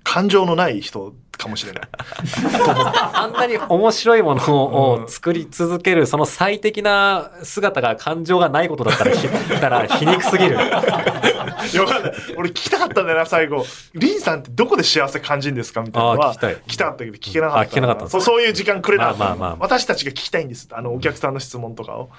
[0.05, 1.83] 感情のない人かもしれない。
[3.13, 10.55] あんなに面白いものうんを作り続ける、その最適な姿が感情がないことだったら、ひだから皮肉すぎる。
[10.55, 10.59] い
[11.75, 13.65] やわかんない俺聞きたかったんだよな最後。
[13.95, 16.55] リンさんってどこで幸せ感じるんですかみたいなのは聞きたい。
[16.55, 20.69] 聞きたかったけど聞けなかったあ聞けなかったそうそういう時間くれなかった、まあまあまあ私たちが聞きたいんです。
[20.71, 22.09] あのお客さんの質問とかを。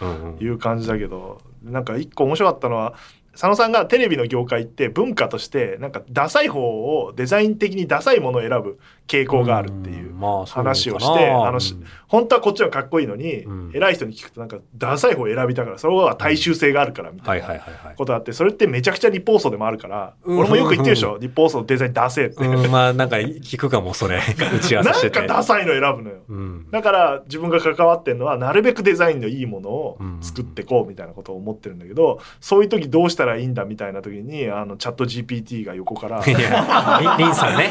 [0.41, 1.41] いう感じだけど。
[1.63, 2.95] なんか一個面白かったのは
[3.37, 10.15] 佐野さんがテレビの業界って文化としてなんかダサい方をデザイン的にダサいものを選ぶ傾向があるっていう
[10.47, 11.61] 話をしてあの
[12.09, 17.61] 本当はこっちのかっこいいのに、うん偉い人に聞くとなんかダサい方を選びたからそれは大衆性があるからみたはいいな。
[17.97, 24.17] ことあってそれってめちゃくちゃ立法層でもあるから、うん俺もよく言ってるでしょ立法層のデザインダセえって、うん、まあなんか聞くかも、それ。
[24.55, 25.21] 打ち合わせなんしてて。
[25.21, 26.17] かダサいの選ぶのよ。
[26.29, 26.71] うん。
[26.71, 37.71] だから自分が関わってるのはなるべくデザインのいいものをうん作ってこうみたいなことを思ってるんだけどそういう時どうしたらいいんだみたいな時にあのチャット GPT が横からいや、リンさんね。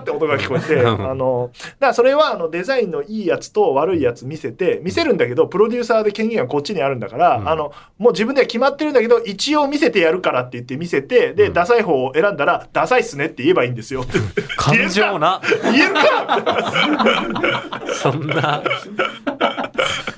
[0.00, 14.18] って音が聞こえて、うんあの、だからそれはあのデザインのいいやつと悪いやつ見せて、見せるんだけど、プロデューサーで権限はこっちにあるんだから、うんあの、もう自分では決まってるんだけど、一応見せてやるからって言って見せて、で、うんダサい方を選んだら、ダサいっすねって言えばいいんですよって。
[14.56, 15.40] 感情な。
[15.62, 18.62] 言えるか そんな。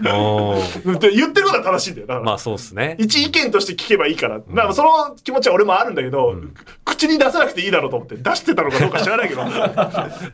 [0.02, 2.22] 言ってることは正しいんだよ。
[2.22, 2.96] まあそうっすね。
[2.98, 4.40] 一意見として聞けばいいから。
[4.48, 6.54] まあその気持ちは俺もあるんだけど、ん
[7.02, 9.42] 口に出さなくていいだろうと思って、出してたのかどうか知らないけど、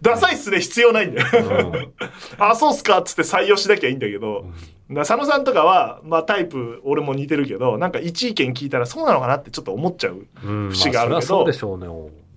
[0.03, 1.93] ダサいっすね必要ないんだよ。
[2.39, 4.55] あ、そうっすかっつって採用しなきゃいいんだけど、だか
[4.89, 10.27] ら佐野さんとかは、まあタイプ、俺も似てるけど、なんか一意見聞いたらそうなのかなってちょっと思っちゃう。
[10.45, 11.87] うん、節があるけどまそれはそうでしょうね。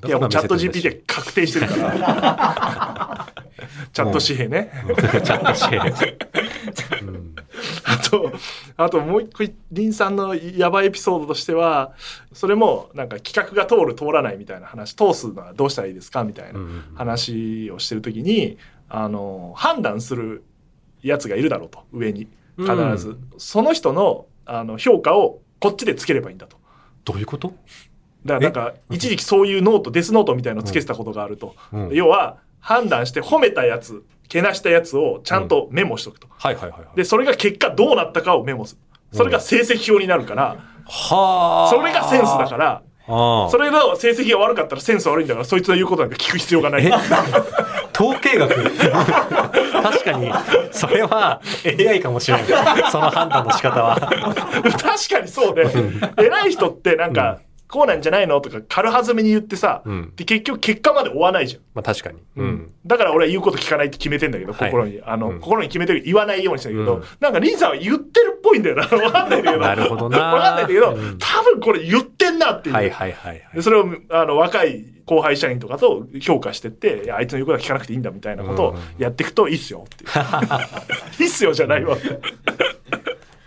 [0.08, 3.28] いやもうチャット GPT 確定してるから。
[3.94, 4.72] チャット紙幣ね。
[4.88, 6.18] チャットして。
[7.06, 7.36] うん
[7.84, 8.32] あと、
[8.78, 11.94] あともう一個、リンさんのやばいエピソードとしては、
[12.34, 16.60] それもなんか企画が通る通らないみたいな話、通すのはどうしたらいいですかみたいな
[16.96, 18.58] 話をしてるときに、
[18.90, 20.44] あの、判断する
[21.02, 22.28] やつがいるだろうと、上に。
[22.58, 23.10] 必ず。
[23.10, 26.58] うんその人のあの評価をこっちでつければいいんだと。
[27.06, 27.54] どういうこと？
[28.26, 31.56] だからなんか、一時期そういうノート、デスノートみたいのつけてたことがあると。
[31.74, 36.28] うん要は、判断して褒めたやつ、けなしたやつをちゃんとメモしとくと。
[36.30, 36.96] はいはいはいはい。
[36.96, 38.82] で、それが結果どうなったかをメモする。
[39.18, 41.70] それが成績表になるから、はあ。
[41.70, 43.50] それがセンスだから、ああ。
[43.50, 46.86] それの成績が悪かったらセンス悪いんだから、そいつの言うことなんか聞く必要がない。
[46.86, 46.92] え？
[47.94, 48.54] 統計学？
[49.82, 50.32] 確かに、
[50.72, 52.46] それは AI かもしれない。
[52.92, 54.00] その判断の仕方は。
[54.00, 55.68] 確かにそうで、
[56.18, 57.40] 偉い人ってなんか、
[57.72, 58.42] こうなんじゃないの？
[58.42, 61.62] とか軽はずめに言ってさ、うんで結局結果まで追わないじゃん。
[61.74, 62.20] まあ確かに。
[62.36, 62.74] うん。
[62.86, 65.02] だから俺は言うこと聞かないって決めてんだけど、はい心に。
[65.06, 68.84] あの、うん心に決めてる言わないようにしてんだけど、うんなんかリンさんは言ってるっぽいんだよな。
[69.04, 69.64] わかんないんだけど。
[69.64, 72.76] なるほどなわかんないんだけど、うん多分これ言ってんなっていう。
[72.76, 73.62] はいはいはいはいで。
[73.62, 80.10] それをあの若い後輩社員とかと評価してっていやあいつの言うことは聞かなくていいんだみたいなことをやっていくといいっすよっていう
[81.20, 81.98] いいっすよじゃないわ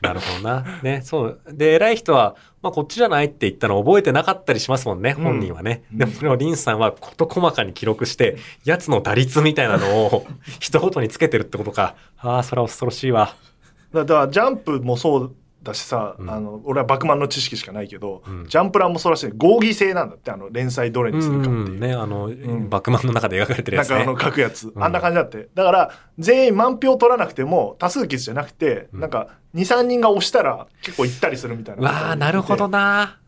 [0.08, 0.64] なるほどな。
[0.82, 1.40] ね、そう。
[1.52, 5.82] で、偉い人は、まあ、こっちじゃないって言ったの覚えてなかったりしますもんね、本人はね。
[5.92, 10.26] うんでも、リンさんは事細かに記録して、やつの打率みたいなのを
[10.60, 11.94] 一言につけてるってことか。
[12.18, 13.34] ああ、それは恐ろしいわ。
[13.92, 16.30] だからジャンプもそうだしさ、うん。
[16.30, 18.46] あの俺はバクマンの知識しかないけど、うん。
[18.46, 19.32] ジャンプランもそうらしい。
[19.36, 21.68] 合議制なんだってあの連載どれうにするかっていう。
[21.70, 22.68] ん、ね、あの、ん。
[22.68, 23.96] バックマンの中で描かれてるやつね。
[23.96, 24.84] なんかあの書くやつ、うん。
[24.84, 25.48] あんな感じだって。
[25.54, 29.00] だから全員満票取らなくても多数決じゃなくて、うん。
[29.00, 31.82] なんか23人が押したら結構行ったりするみたいな。
[31.82, 33.18] わあ、なるほどな。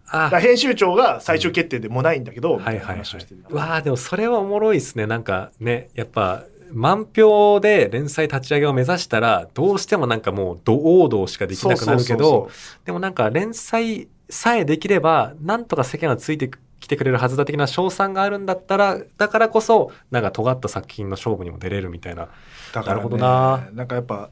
[0.40, 2.85] 編集長が最終決定でもないんだけど、はいはいはい。
[2.85, 3.42] 話をしてる。
[3.51, 5.07] わあ、でもそれはおもろいですね。
[5.07, 12.51] なんかね、やっぱ、満票で連載立ち上げを目指したら、どうしてもなんかもう、ど王道しかできなくなるけど
[12.85, 16.51] でもなんか連載さえできれば、なんとか世間はついて
[16.81, 22.29] きてくれるはずだ的な賞賛があるんだったら、だからこそ、なんか尖った作品の勝負にも出れるみたいな。
[22.73, 24.31] だから、ね、なるほどななんかやっぱ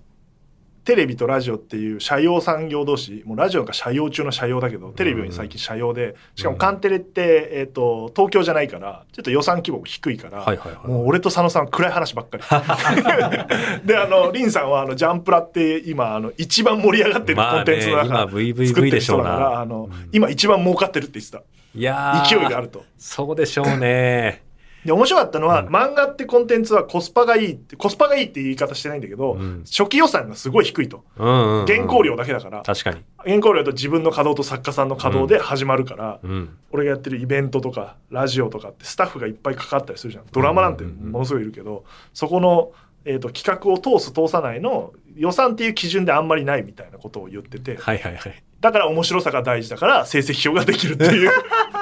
[0.84, 12.44] テレビとラジオっていう社用産業同士もうラジオが社用中の社用だけどテレビより最近社用でしかもカンテレって、えー、と東京じゃないからちょっと予算規模も低いから、はいはいはいもう俺と佐野さんは暗い話ばっかり。
[13.86, 19.24] であのリンさんはあのジャンプラって今あの一番盛り上がってるまあねコンテンツの中、今作って VVV るでしょうな。
[19.24, 20.08] 人だからあの、うん。
[20.12, 21.42] 今一番儲かってるって言ってた。
[21.74, 22.84] いやー勢いがあると。
[22.98, 24.43] そうでしょうね。
[24.84, 25.68] で面白かったのは、うん。
[25.68, 29.64] 漫画ってコンテンツはコスパがいいってコスパがいいって言い方してないんだけど、うん。
[29.64, 31.04] 初期予算がすごい低いと。
[31.16, 31.66] うんうん、うん。
[31.66, 33.02] 原稿料だけだから、確かに。
[33.24, 36.56] 原稿料と自分の稼働と作家さんの稼働で始まるから、うん。
[36.70, 40.24] 俺がやってるイベントとかラジオとかってスタッフがいっぱいかかったりするじゃん。
[40.32, 42.72] ドラマなんてものすごいいるけど、そこの、
[43.06, 47.76] えー、と企画を通す通さないの予算っていう基準であんまりないみたいなことを言ってて。
[47.76, 48.42] はいはいはい。
[48.64, 51.30] だから面白さが大事だから成績表ができるっていう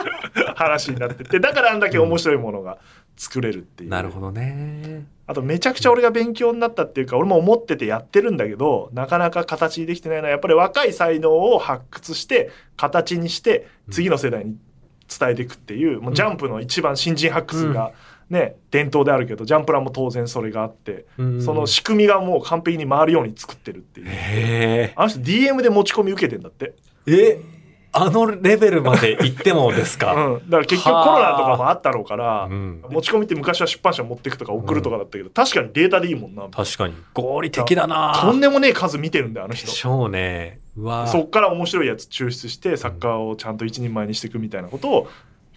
[0.56, 2.78] 話になっててだからあんだけ面白いものが
[3.16, 3.90] 作れるっていう。
[3.90, 5.06] なるほどね。
[5.28, 14.56] あとめちゃくちゃ俺が勉強になったっていうか俺も思っててやってるんだけどなかなか形にできてないのはやっぱり若い才能を発掘して形にして次の世代に
[15.08, 17.92] 伝えていくっていうもうジャンプの一番新人発掘が
[18.32, 26.74] ね伝統であるけどジャンプランも当然それがあってうんその仕組みがもう完璧に回るように作ってるっていうへあの人 DM で持ち込み受けてんだって、
[27.06, 27.12] え。
[27.14, 27.40] え、
[27.92, 30.06] あのレベルまで行ってもですうん、か。
[30.06, 36.94] だから結局コロナとかもあったろうからうん持ち込みって昔は出版社持ってくとか送るとかだったけど確かにデータでいいもんな確かに。
[37.12, 38.18] 合理的だな。
[38.18, 40.60] とんでもねえ数見てるんだよあの人でしょうね。
[40.76, 45.08] うわそっから面白いやつ抽出してサッカーをちゃんと一人前にしていくみたいなことを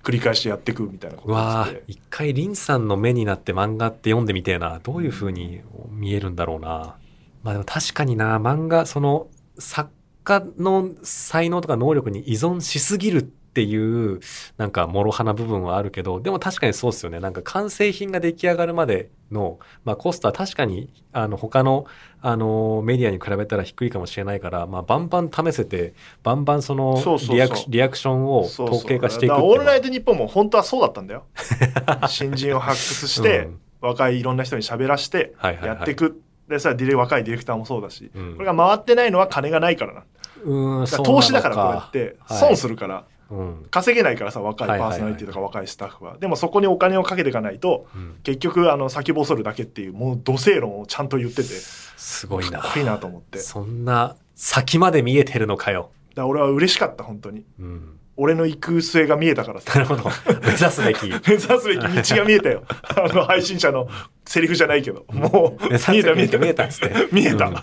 [0.06, 4.80] 繰り返してやっていくみたいなことわ一回リンさんの目になって漫画って読んでみてえな。
[4.84, 6.96] どういう風に見えるんだろうな。
[7.41, 9.89] まあでも確かにな、漫画、その作
[10.24, 14.20] 家の才能とか能力に依存しすぎるっていう、
[14.58, 17.20] なんか諸刃な部分はあるけど、でも確かにそうですよね。
[17.20, 21.86] なんか完成品が出来上がるまでの、まあコストは確かに、あの他の、
[22.22, 31.26] あのメディアに比べたら低いかもしれないから、まあバンバン試せて、バンバンそのリアクションを統計化していくオールナイトニッポンも本当はそうだったんだよ。
[32.08, 33.60] 新人を発掘して、うん。
[33.82, 35.78] 若いいろんな人に喋らしてはいはいはい。
[35.78, 38.34] やっていく、でそれはディレ若いディレクターもそうだし、うん。
[38.34, 40.04] これが回ってないのは金がないからな。
[40.44, 42.39] うーん、投資だからこれってはい。
[42.39, 43.66] 損するから、うん。
[43.72, 52.60] 稼げないからさ若いパーソナリティとか若いスタッフは,、でもそこにお金をかけていかないとうん結局あの先細るだけっていうもう土星論をちゃんと言っててすごいな。
[52.60, 55.92] かっこいいなと思ってだかそんな先まで見えてるのかよ。
[56.16, 57.95] ら俺は嬉しかった本当にうん。
[58.17, 60.04] 俺の行く末が見えたからなさるほど。
[60.41, 61.10] 目指すべき。
[61.28, 61.80] 目指すべき。
[61.80, 62.63] 道が見えたよ。
[62.95, 63.88] あの配信者の
[64.25, 65.06] セリフじゃないけど。
[65.12, 66.38] もう見えた見えた。
[66.38, 67.08] 見えたっつって。
[67.12, 67.56] 見えた、うん。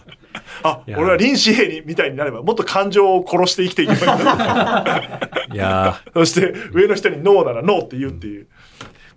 [0.63, 5.21] あ俺は林紙幣みたいになればもっと感情を殺して生きていけばいいんだ。
[5.53, 8.47] いやー、そして上の人にノーならノーって言うっていう、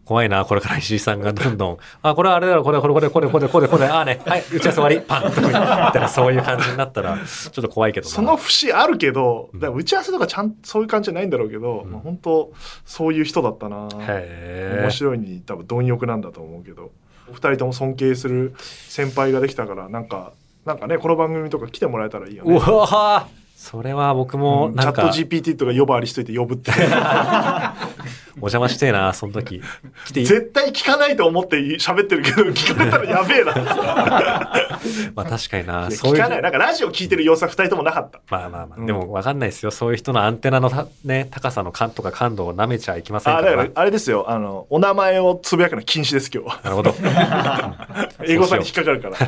[0.05, 0.45] 怖いな。
[0.45, 8.13] これから石井さんがどんどん、あ、これはあれだろ、これ、これ、これ、これ、これ、これ、これ、あーね、はい、打ち合わせ終わり、パンとかみたいな、そういう感じになったら、ちょっと怖いけどな。
[8.13, 9.59] その節あるけどうん。
[9.59, 11.91] だ打ち合わせとかちゃんそういう感じじゃないんだろうけど、うん。
[11.91, 12.51] まあ、本当
[12.85, 13.87] そういう人だったな。
[13.89, 16.91] 面白いに多分貪欲なんだと思うけど
[17.29, 20.33] お二人とも尊敬する先輩ができたからなんか
[20.65, 22.59] なんかねこの番組とか来てもらえたらいいようね。
[22.59, 26.71] わーそれは僕も、うんチャット GPT とか呼ばわりしといて呼ぶって
[28.37, 29.61] お邪魔してえな、その時。
[30.07, 30.25] 来ていい？
[30.25, 33.53] 絶対聞かないと思って喋ってるけど、 聞かれたらやべえな。
[35.15, 35.81] まあ確かにな。
[35.81, 36.41] いやそういう聞かない。
[36.41, 38.19] なんかラジオ聞いてる様子は二人ともなかった。
[38.29, 39.71] まあまあまあ、うんでも分かんないですよ。
[39.71, 43.57] そういう人のアンテナのたね、高さの感とか感度を舐めちゃいけませんあ、からな。
[43.57, 44.25] だから、あれですよ。
[44.29, 46.59] あの、お名前をつぶやくの禁止です、今日は。
[46.63, 46.93] なるほど。
[48.27, 49.15] 英語さんに引っかかるから。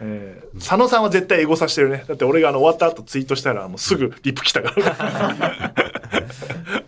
[0.00, 2.04] えー佐野さんは絶対英語さしてるね。
[2.08, 5.74] だって俺があの終わった後ツイートしたらもうすぐリプ来たから。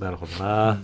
[0.01, 0.79] なるほどな。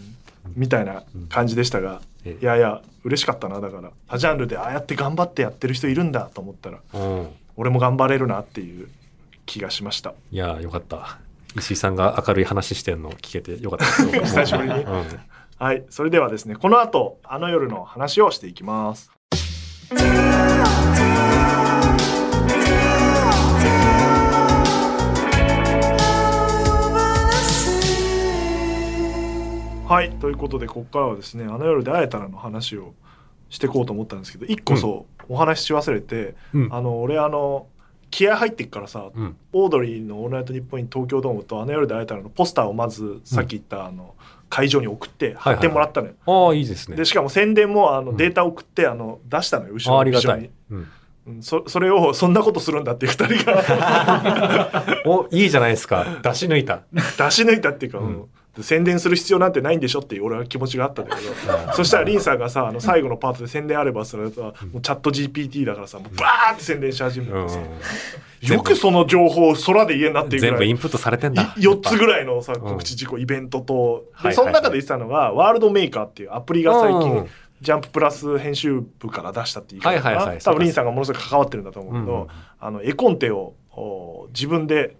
[0.54, 3.60] みたいな感じでしたが、ええいやいや、嬉しかったな。
[3.60, 7.28] だから、他ジャンルでああやって頑張ってやってる人いるんだと思ったら、うん。
[7.56, 8.88] 俺も頑張れるなっていう
[9.46, 10.14] 気がしました。
[10.30, 11.18] いや、よかった。
[11.56, 14.34] 石井さんが明るい話してるのを聞けてよかったです。
[14.42, 15.04] 久しぶりにうん。
[15.58, 15.84] はい。
[15.90, 19.10] それではですね、この後、あの夜の話をしていきます。
[29.86, 30.10] はい。
[30.12, 32.94] ということで、ここからはですね、あの夜で会えたらの話を
[33.50, 36.68] していこうと思ったんですけど、一個そう、お話しし忘れて、うん。
[36.74, 37.66] あの、俺あの、
[38.10, 39.36] 気合入ってっからさ、うん。
[39.52, 44.14] オードリーの「オールナイトニッポン」に東京ドームと「あの夜で会えたら」のポスターをまずさっき言ったあの
[44.48, 46.14] 会場に送って貼ってもらったのよ。
[46.24, 46.96] ああ、いいですね。
[46.96, 50.48] でしかも宣伝もあのうんデータ送ってあの出したのよ後ろあありがたい。
[50.70, 50.78] うん。
[51.26, 56.20] うんそそれをそんなことするんだっていう2人が お、いいじゃないですか。
[56.22, 56.82] 出し抜いた。
[56.92, 58.24] 出し抜いたっていうか、うんうん
[58.62, 61.32] 宣伝する必要なんてないんでしょっていう俺は気持ちがあったんだけど
[61.74, 67.60] そしたらリンさんがさあの最後のパートで宣伝あればそれとはもうチャット GPT だからさもうバーって宣伝し始めうんてさ、
[68.54, 68.62] よ。
[68.62, 71.54] くその情報を空で言えんなっていうぐらい全部インプットされてんだ。
[71.56, 72.06] 4つぐい。
[72.06, 77.26] らいのさ告知事項、イベントとでその中で言ってたのがワールドメーカーっていうアプリが最うん近
[77.60, 80.38] ジャンププラス編集部から出したっていうはいはいはい。
[80.38, 82.06] 多分リンさんがものすごく関わってるんだと思うけうんうん。
[82.06, 82.28] ど
[82.60, 84.96] あの絵コンテをお自分で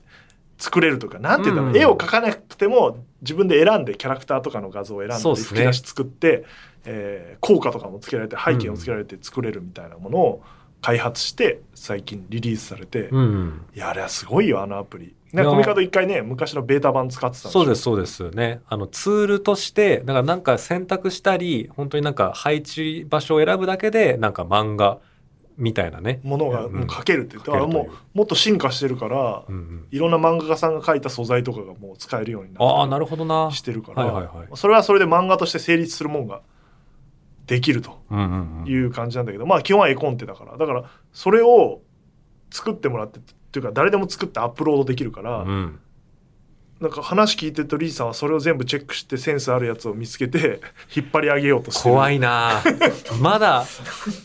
[0.59, 6.45] 作れるとかなんていうんだろう、うん絵を描かなくても自分で選んでキャラクターとかの画像を選んで吹き出し作って、
[6.85, 10.43] えー効果とかもつけられて背景をつけられて作れるみたいなものを
[10.81, 13.63] 開発して最近リリースされて、うん。
[13.75, 15.15] いやあれはすごいよあのアプリ。
[15.33, 18.61] ねコミカド一回ね昔のベータ版使ってたんそうですす、そうですね。
[18.69, 24.99] あの、ツールとして、だからなんか選択したり、本当になんか配置場所を選ぶだけで、なんか漫画
[25.57, 26.21] みたいなね。
[26.23, 29.87] ものがもう描けるって言って、だからもうもっと進化してるから、うんうん。
[29.91, 33.49] いろんな漫画家さんが描いた素材とかがもう使えるようになあなるほどな。
[33.51, 36.43] てしてるから、はいはいはいそれはそれで漫画として成立するもんが
[37.47, 37.99] できると。
[38.67, 41.81] いう感じなんだけど、まあ基本は絵コンテだからだからそれを
[42.51, 45.81] 作ってもらってっていうか誰でも作ってアップロードできるから、うん。
[46.85, 50.61] なんか話聞いてるとリーさんはそれを全部チェックしてセンスあるやつを見つけて
[50.95, 52.63] 引っ張り上げようとしてる怖いな
[53.23, 53.65] まだ、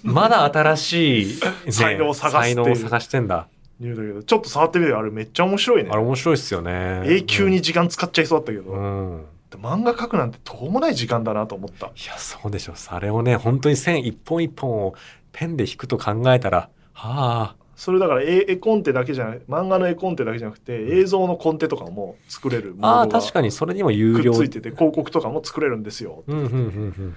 [0.04, 3.48] まだ新しい、ね才能を探探してんだ。
[3.80, 7.02] 言うんだけどちょっと触ってみてよあれめっちゃ面白いねあれ面白いっすよね。
[7.06, 9.26] 永久に時間使っちゃいそうだったけど、うん。
[9.58, 12.74] 漫画描くなんてとうもない時間だなと思ったいや、そうでしょ。
[12.90, 14.96] あれをね、本当に線一本一本を
[15.32, 24.34] ペンで引くと考えたら、はあ、それだから絵絵コンテだけじゃない漫画の絵コンテだけじゃなくて映像のコンテとかも作れるモあ確かにそれにも有料。
[24.34, 26.58] くっついてて広告とかも作れるんですようん、うん、うん、うん。
[26.58, 26.60] う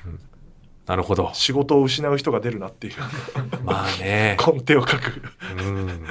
[0.09, 0.20] ん
[0.87, 1.31] なるほど。
[1.33, 2.94] 仕事を失う人が出るなっていう
[3.64, 4.37] まあね。
[4.42, 5.22] コンテを書く
[5.57, 6.05] うん。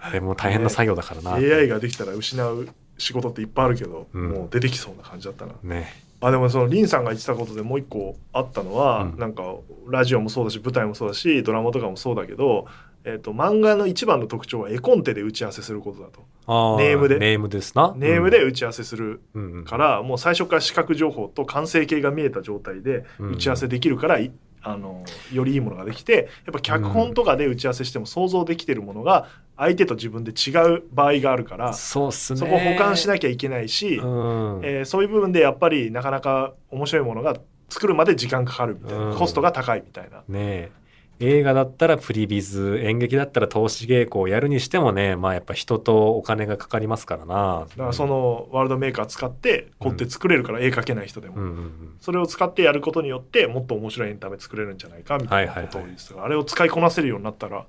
[0.00, 1.34] あれも大変な作業だからな。
[1.34, 2.68] AI ができたら失う
[2.98, 5.92] 仕事っていっぱいあるけど、うんもう出てきそうな感じだったなね。
[6.20, 9.56] あでもそのリンさんが言ってたことでもう一個あったのは、うんなんか
[9.88, 12.66] ラジオもそうだし舞台もそうだしドラマとかもそうだけど、
[13.08, 17.94] えー、と漫画の一番の特徴は絵コンテで打ち合わせすることだとあネームでネームですな。
[17.96, 19.64] ネームで打ち合わせするうん、うん。
[19.64, 32.12] から、もう最初から視覚情報と完成形が見えた状態でうん打ち合わせできるから、いあのよりいいものができてやっぱ脚本とかで打ち合わせしても想像できてるものが相手と自分で違う場合があるから、そう。
[32.12, 34.60] そこを保管しなきゃいけないし、うん。
[34.64, 37.36] えーそういう部分でやっぱりなかなか面白いものが
[37.68, 40.18] 作るまで時間かかるみたいな、うんコストが高いみたいな。
[40.18, 40.70] ねえ
[41.18, 47.66] 映画だったらプリビズ演劇だったら投資稽古をやるにしてもねまあやっぱ人とお金がかかりますからな。
[47.70, 51.96] だからそのワールドメーカー使ってこうやって作れるから絵描けない人でも、うんうんうん。
[52.00, 57.64] それを使ってやることによってもっと面白いエンタメ作れるんじゃないかみたいなことを言ってたから、あれを使いこなせるようになったら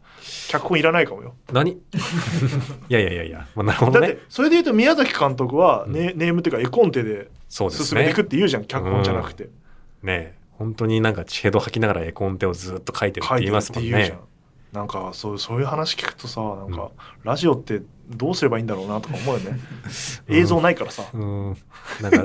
[0.50, 1.36] 脚本いらないかもよ。
[1.52, 1.72] 何？
[1.72, 1.78] い
[2.90, 4.08] やいやいやいや、まあ、なるほどね。
[4.08, 7.88] だってそれで言うと宮崎監督はネ,、ネームっていうか絵コンテでそうですね。
[7.88, 9.46] 進めていくって言うじゃん、脚本じゃなくて。
[10.04, 14.18] ねえ本当になんか血ヘド吐きながら絵コンテをずっと書いてるって言いますもんね。
[14.74, 16.92] なんかそうそういう話聞くとさなんか、
[17.24, 19.60] ラジオってどうすればいいんだろうなとか思うよね。
[20.28, 21.58] 映像ないからさ、うん。
[22.02, 22.20] なんか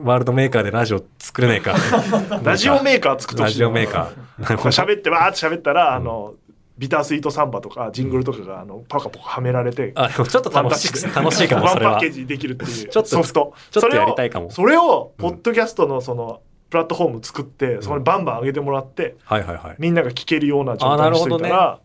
[0.00, 1.74] ワールドメーカーでラジオ作れないか。
[2.42, 4.56] ラジオメーカー作ってほしいラジオメーカー。
[4.70, 6.34] 喋ってわーって喋ったら、あの
[6.78, 12.06] ビタースイートサンバとかジングルとかがあのパカパカはめられて、あ、ちょっと楽しい、楽しいかも、ワンパッケ。
[12.08, 12.92] ージにできるっていう。
[12.92, 13.54] ソフト。
[13.70, 14.50] ちょっとそれをやりたいかも。
[14.50, 15.30] それをうん。
[15.30, 16.40] ポッドキャストのその
[16.72, 19.76] プラットフォーム作ってそこにバンバン上げてもらってはいはいはい。
[19.78, 21.78] みんなが聞けるような状態にしておいたら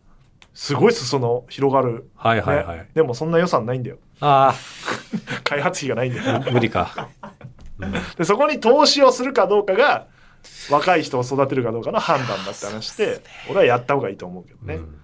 [0.53, 2.77] すごい裾野広がる、はいはいはい。
[2.77, 3.97] ね、でもそんな予算ないんだよ。
[4.21, 4.55] あ
[5.43, 6.41] 開発費がないんだよ。
[6.47, 7.09] あ、無理か。
[7.79, 7.91] うん。
[8.15, 10.07] でそこに投資をするかどうかが
[10.71, 14.97] 若い人を育てるかどうかの判断だって話して俺はやった方がいいと思うけどね、うん。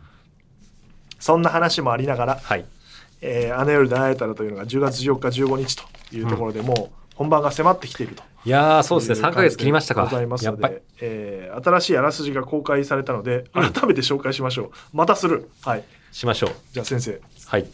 [1.19, 2.63] そんな話もありながらはい。
[3.19, 5.83] 「えー、あの夜で会えたら」というのが10月14日15日と
[6.15, 8.23] いうところでもう本番が迫ってきていると。
[8.45, 9.27] いやー、そうですね。
[9.27, 10.37] 3ヶ月切りましたかございま。
[10.37, 16.51] すやっぱりので。、えー新しいあらすじが公開されたので改めて紹介しましょう、またするはいしましょう。
[16.71, 17.65] じゃあ先生はい。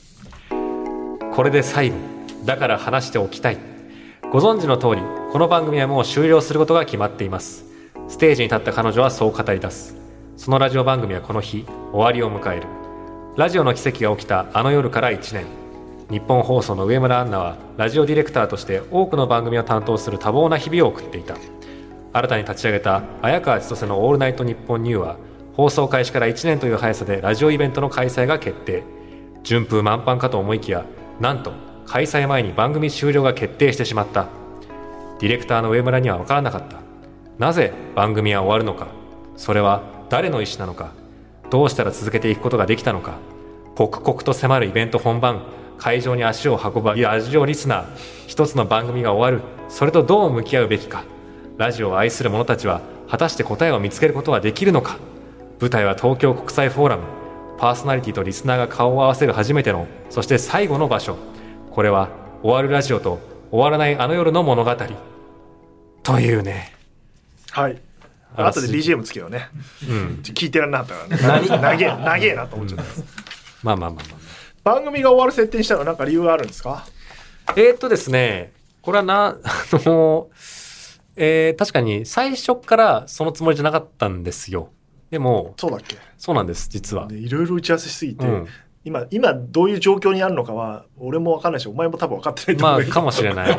[1.33, 1.95] これで最後。
[2.45, 3.57] だから話しておきたい。
[4.31, 7.65] ご存知の通り、この番組はもう終了することが決まっています。
[8.07, 9.95] ステージに立った彼女はそう語り出す。
[10.37, 12.67] そのラジオ番組はこの日、終わりを迎える。
[13.35, 15.58] ラジオの奇跡が起きたあの夜から1年。
[16.09, 21.35] 日本放送の上村アンナは、ラジオディレクターとして多くの番組を担当する多忙な日々を送っていた。
[22.13, 25.17] 新たに立ち上げた綾川千歳の「オールナイトニッポンニューは
[25.53, 28.83] 放送開始から1年という速さでラジオイベントの開催が決定。
[29.43, 30.83] 順風満帆かと思いきや
[31.19, 31.53] なんと
[31.85, 34.25] 開催前に番組終了が決定してしまった。
[35.19, 36.77] ディレクターの上村には分からなかった。
[37.37, 38.87] なぜ番組は終わるのか。
[39.35, 40.93] それは誰の意思なのか。
[41.51, 43.19] どうしたら続けていくことができたのか。
[43.75, 45.43] 刻々と迫るイベント本番。
[45.79, 47.85] 会場に足を運ぶラジオリスナー
[48.27, 49.47] 一つの番組が終わる。
[49.69, 51.03] それとどう向き合うべきか。
[51.57, 54.97] ラジオを愛する者たちは果たして答えを見つけることはできるのか。
[55.59, 57.03] 舞台は東京国際フォーラム。
[57.57, 61.17] パーソナリティとリスナーが顔を合わせる初めてのそして最後の場所。
[61.71, 62.09] これは
[62.41, 63.19] 終わるラジオと
[63.51, 64.75] 終わらないあの夜の物語。
[66.03, 66.73] というね。
[67.51, 67.81] はい。
[68.35, 69.49] あら後で BGM つけようね。
[69.87, 70.19] うん。
[70.23, 71.47] 聞いてらんなかったからね。
[71.47, 72.85] 長え長えなと思っちゃった、
[73.63, 74.17] まあまあまあま
[74.73, 76.85] 番組が終わる設定にしたのは何か理由があるんですか？
[77.47, 78.51] あえー、っとですね
[78.81, 79.35] これはなあ
[79.73, 80.29] の
[81.15, 84.69] えー確かに最初からそのつもりじゃなかったんですよ。
[85.09, 85.97] でもそうだっけ？
[86.17, 87.07] そうなんです実は。
[87.07, 88.47] でいろいろ打ち合わせしすぎて、うん。
[88.85, 92.93] 今今どういう状況にあるのかは俺も分かんないしお前も多分分かってないとまあ思うけど。
[92.93, 93.57] かもしれない、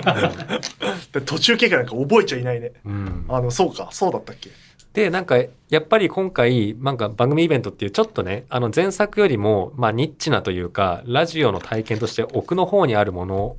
[1.12, 2.72] で途中経過なんか覚えちゃいないね。
[2.86, 3.24] うんうん。
[3.28, 4.50] あのそうかそうだったっけ？
[4.92, 13.56] で、なんか、やっぱり今回、なんか番組イベントっていうちょっとね、あの前作よりも、まあニッチなというか、ラジオの体験として奥の方にあるもの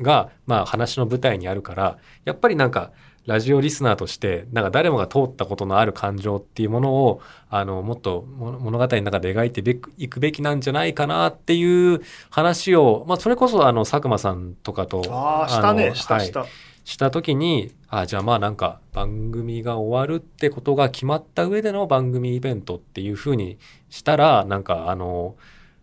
[0.00, 2.92] が、まあ話の舞台にあるから、やっぱりなんか、
[3.26, 7.20] ラジオリスナーとして、なんか誰もが通ったことのある感情っていうものを、
[7.50, 9.60] あの、もっとも物語の中で描いて
[9.98, 12.00] いくべきなんじゃないかなっていう
[12.30, 23.58] 話を、まあそれこそあの、佐久間さんとかと、ああしたねした、した時にあじゃあまあなんか番組が終わるってことが決まった上での番組イベントっていうふうに
[23.88, 25.36] したらなんかあの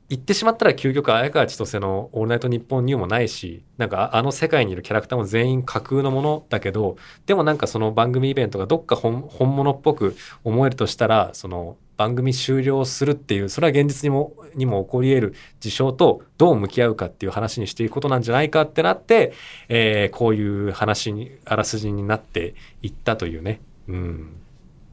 [0.08, 6.96] 言ってしまったら究極綾川千歳の「オールナイトニッポンニュー」もないしなんかあの世界にいるキャラクターも全員架空のものだけど
[7.26, 19.34] でもなんかその番組イベントがどっか本本物っぽく思えるとしたらその番組終了するっていうそれは現実にもにも起こり得る事象とどう向き合うかっていう話にしていくことなんじゃないかってなって、
[19.70, 24.34] えーこういう話にあらすじになっていったというね、うん、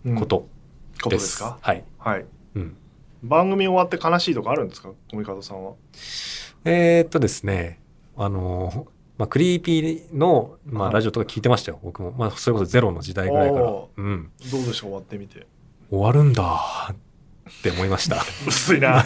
[0.06, 0.14] うん。
[0.16, 0.46] こと
[1.02, 1.16] ことで。
[1.16, 1.58] ですすか？
[1.60, 2.20] はい、はい。
[2.20, 2.26] うん
[3.22, 4.90] 番組終わって悲しいとかあるんですか？
[5.10, 5.72] コミカドさんは。
[6.64, 7.80] えーっとですね、
[8.16, 8.86] あの、
[9.18, 10.94] まあ、クリーピーの、まあ、はい。
[10.94, 12.12] ラジオとか聞いてましたよ、僕も。
[12.12, 13.64] まあ、それこそゼロの時代ぐらいから。
[13.66, 14.30] おうん。
[14.50, 14.86] どうでした？
[14.86, 15.46] 終わってみて。
[15.90, 18.16] 終わるんだって思いました。
[18.48, 19.02] 薄いな。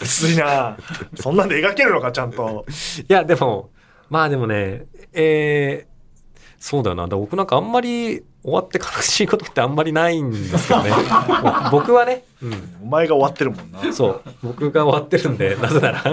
[0.00, 0.76] 薄いな。
[1.14, 2.66] そんなんで描けるのかちゃんと。
[3.08, 3.70] いや、でも、
[4.10, 5.96] まあでもね、えー
[6.58, 7.06] そうだよな。
[7.06, 10.90] だ僕なんかあんまり終わって悲しいことってあんまりないんですけどね。
[11.72, 12.76] 僕はね、うん。
[12.84, 14.22] お前が終わってるもんなそう。
[14.40, 16.04] 僕が終わってるんで、 なぜなら。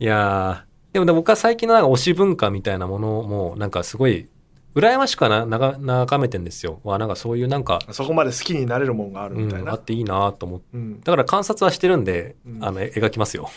[0.00, 4.28] いやーでもでも僕は最近のなんか推し文化みたいなものも、なんかすごい、
[4.74, 6.80] 羨ましくはな、なが、眺めてんですよ。
[6.82, 10.66] わ、なんかそういうなんか、そこまで好きになれるもんがあるうん、みたいな、あっていいなと思って。
[10.74, 13.48] うんだから観察はしてるんで、うんあの、え描きますよ。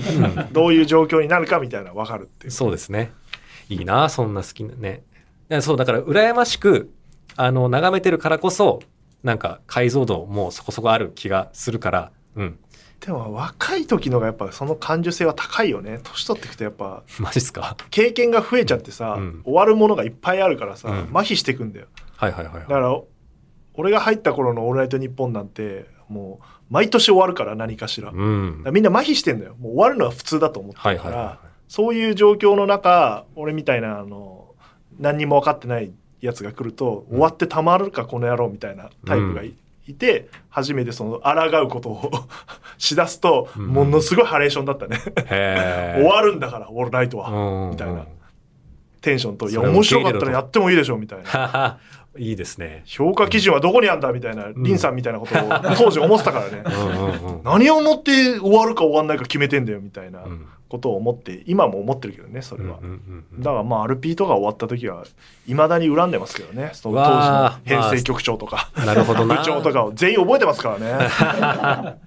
[0.52, 3.12] どういう状況になるかみたいなの分かるっていうそうですね。
[3.68, 5.02] いいなそんな好きなね。
[5.50, 6.92] いやそう、だから羨ましく、
[7.36, 8.80] あの、眺めてるからこそ、
[9.22, 12.58] なんか解像度もそこそこある気がするから、うん。
[13.00, 16.00] でも若い時のがやっぱその感受性は高いよね。
[16.02, 17.76] 年取っていくとやっぱマジっすか？
[17.90, 19.42] 経験が増えちゃってさ、うん。
[19.44, 20.96] 終わるものがいっぱいあるからさ、うん。
[21.16, 21.86] 麻痺していくんだよ。
[22.16, 22.62] はいはいはいはい。
[22.62, 23.00] だから
[23.74, 28.64] 俺が入った頃の「オールナイトニッポン」なんてもう毎年終わるから何かしら,、うん。
[28.72, 29.54] みんな麻痺してんだよ。
[29.60, 31.38] もう終わるのは普通だと思ってるから、はいはいは
[31.68, 34.47] そういう状況の中俺みたいなあの
[34.98, 39.54] 何にも分かってないやつが来ると、終わってたまるかこの野郎みたいなタイプがい,、
[39.86, 42.10] いて初めてその抗うことを
[42.78, 43.66] しだすとうん。
[43.68, 44.98] ものすごいハレーションだったね。
[45.96, 48.06] 終わるんだからオールライトは、うんみたいな。
[49.00, 51.78] テンションと「いや面白かったらやってもいいでしょ」みたいな。
[52.18, 52.82] いいですね。
[52.84, 56.64] 評価基準はどこにあんだみたいな、リンさんみたいなことを当時思ってたからね。
[56.66, 57.44] うんうんうん。
[57.44, 60.24] 何をもって終わるか終わんないか決めてんだよみたいな。
[60.24, 65.04] うんことを思って今も思ってるけどねそれは、うんうんうんだからまあ RP とか終わった時は
[65.46, 69.36] いまだに恨んでますけどねその当時の編成局長とか、 なるほどな。
[69.36, 71.98] 部長とかを全員覚えてますからね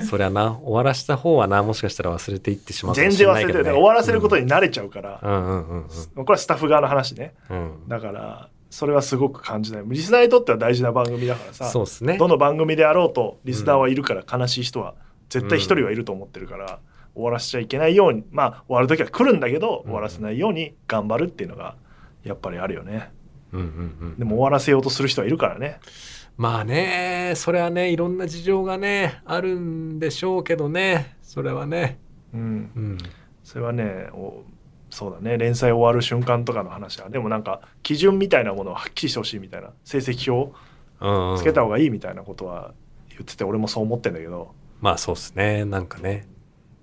[0.04, 3.70] そりゃな、終わらした方はな、もしかしたら忘れていってしまうかも全し然忘れないけど、ね。
[3.70, 7.58] 終わらせることに慣れちゃうから、うんうんうんこれはスタッフ側の話ねうん。
[7.58, 7.88] うん。
[7.88, 12.16] だからそれはすごく感じないリスナーにとっては大事な番組だからさそうですね。
[12.16, 14.94] どの番組であろうとリスナーはいるから悲しい人は
[15.30, 16.78] 絶対一人はいると思ってるから、
[17.18, 21.76] 終わらせちゃいけないようにまあ終わる時は来るんだけど、終わらせないように頑張るっていうのが
[22.24, 23.10] やっぱりあるよね
[23.52, 24.18] うんうんうん。
[24.18, 25.80] でも終わらせようとする人はいるからね
[26.36, 31.98] まあね、それはね、いろんな事情がね、あるんでしょうけどね、それはね。
[32.32, 32.98] うんうん。
[33.42, 34.42] それはねお
[34.90, 40.54] そうだね連載終わる瞬間とかの話はでもなんか基準みたいなものをはっきりしてほしいみたいな成績表。
[41.38, 42.72] つけた方がいいみたいなことは
[43.08, 46.26] 言ってて俺もそう思ってんだけどまあそうですね、なんかね。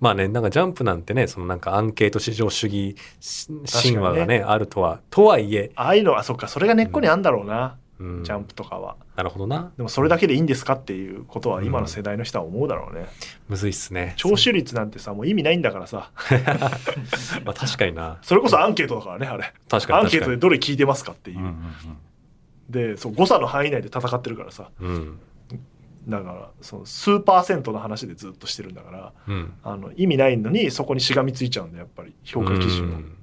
[0.00, 3.48] まあね、なんかジャンプなんてね、そのなんかアンケート至上主義し
[3.82, 9.72] 神話がね、あるとは、とはいえ、ああいうのはそっかそれが根っこにあんだろうな、うん、ジャンプとかはなるほどな。
[9.76, 13.06] でもそれだけでいいんですかっていうことは今の世代の人は思うだろうね、
[13.48, 14.12] むずいっすね。
[14.16, 16.10] 聴取率なんてさもう意味ないんだからさ
[17.44, 18.18] まあ確かにな。
[18.20, 20.36] それこそアンケートだからねあれ確かにアンケートで。
[20.36, 21.56] どれ聞いてますかっていう、うん
[22.68, 25.18] でそう誤差の範囲内で戦ってるからさうんうん。
[26.08, 29.52] だからその数パーセントの話でずっとしてるんだからうん。
[29.62, 33.16] あの意味ないのにそこにしがみついちゃうんだやっぱり評価基準を、うん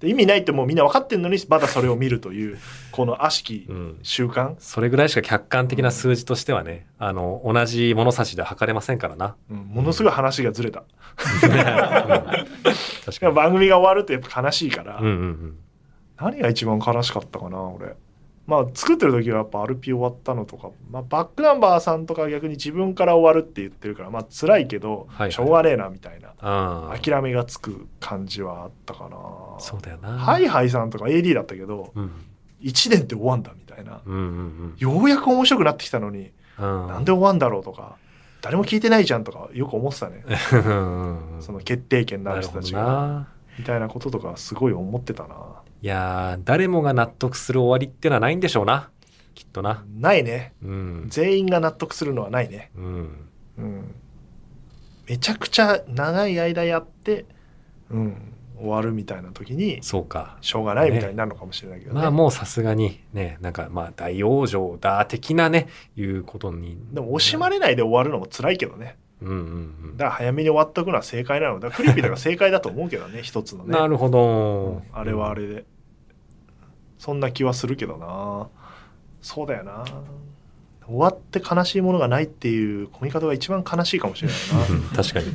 [0.00, 2.58] で意味ないってもうみんな分かってんのにまだそれを見るという
[2.90, 9.36] この悪しきうん習慣、それぐらいしか客観的な数字としてはね、あの、同じ物差しで測れませんからな。
[9.50, 10.82] うんものすごい話がずれた、う
[11.46, 12.46] ん 確か
[13.20, 15.00] でも 番組が終わるとやっぱ悲しいから、に。
[15.00, 15.58] うんうんうん。
[16.16, 17.94] 何が一番悲しかったかな俺
[18.50, 26.90] まあ作ってる時はやっぱ RP 終わったのとか、まあ、バックナンバーさんとか逆に自分から終わるって言ってるからまあ辛いけど、はいはいしょうがねえなみたいな。
[27.00, 29.16] 諦めがつく感じはあったかな
[29.60, 30.18] そうだよな。
[30.18, 32.10] ハイハイさんとか AD だったけどうん。
[32.62, 36.86] 1年って終わんだみたいなうんうんようやく面白くなってきたのにうん。
[36.88, 37.96] なんで終わんだろうとか
[38.42, 43.28] 誰も聞いてないじゃんとかよく思ってたね うんその決定権のあなる人たちがな。
[43.58, 45.36] みたいなこととかすごい思ってたな
[45.82, 48.90] いやー、誰もが納得する終わりってのはないんでしょうな。
[49.34, 49.84] きっとな。
[49.98, 51.06] ないねうん。
[51.08, 53.28] 全員が納得するのはないねうん。
[53.58, 53.94] うん
[55.08, 57.24] めちゃくちゃ長い間やって、
[57.90, 60.38] うん、終わるみたいな時にそうか。
[60.40, 65.66] しょうがないみたいになるのかもしれないけどねまあもうさすがにね、なんかまあ大往生だ的なね、
[65.96, 66.78] いうことに。
[66.92, 69.38] でも惜しまれないで終わるのも辛いけどねうんうんう
[69.92, 69.96] ん。
[69.96, 74.82] だから早めに終わっとくのは正解なのだクリピーとか正解だと思うけどね一つのね なるほうどん。
[74.92, 75.64] あれはあれで
[76.98, 78.48] そんな気はするけどな
[79.20, 79.84] そうだよな
[80.86, 84.82] 終わって悲しいものがないっていう込み方が一番悲しいかもしれないなうん。
[84.96, 85.26] 確かに。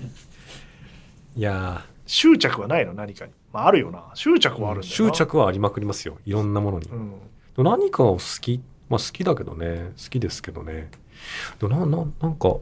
[1.37, 6.17] いや執着はないの何かに、まあ、あるよな執着はあるんだよな執着はありまくりますよ。
[6.25, 6.87] いろんなものに。
[6.87, 7.13] うん
[7.57, 9.93] 何かを好きまあ好きだけどね。
[9.97, 10.89] 好きですけどね。
[11.59, 12.55] でもな、な、なんか、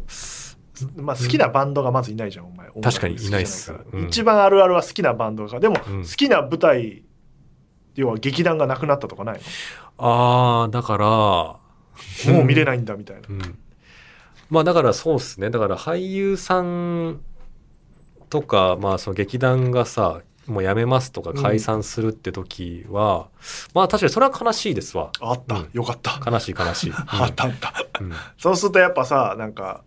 [0.95, 2.67] まあ、好きなバンドがまずいないじゃん、お前。
[2.81, 5.59] 確かにいないっすうん一番あるあるは好きなバンドが。
[5.59, 7.03] でも、うん好きな舞台、
[7.95, 9.39] 要は劇団がなくなったとかない
[9.97, 13.27] ああ、だから、のもう見れないんだみたいな。
[13.29, 13.59] うん。
[14.49, 15.49] まあだからそうですね。
[15.49, 17.21] だから俳優さん
[18.29, 23.29] とか、まあその劇団がさ、もうやめますとか解散するって時は、
[23.73, 25.11] まあ確かにそれは悲しいですわ。
[25.21, 26.19] あった、うんよかった。
[26.29, 26.93] 悲しい悲しい。
[26.93, 27.73] あったあった。
[28.01, 29.83] うんそうするとやっぱさ、なんか、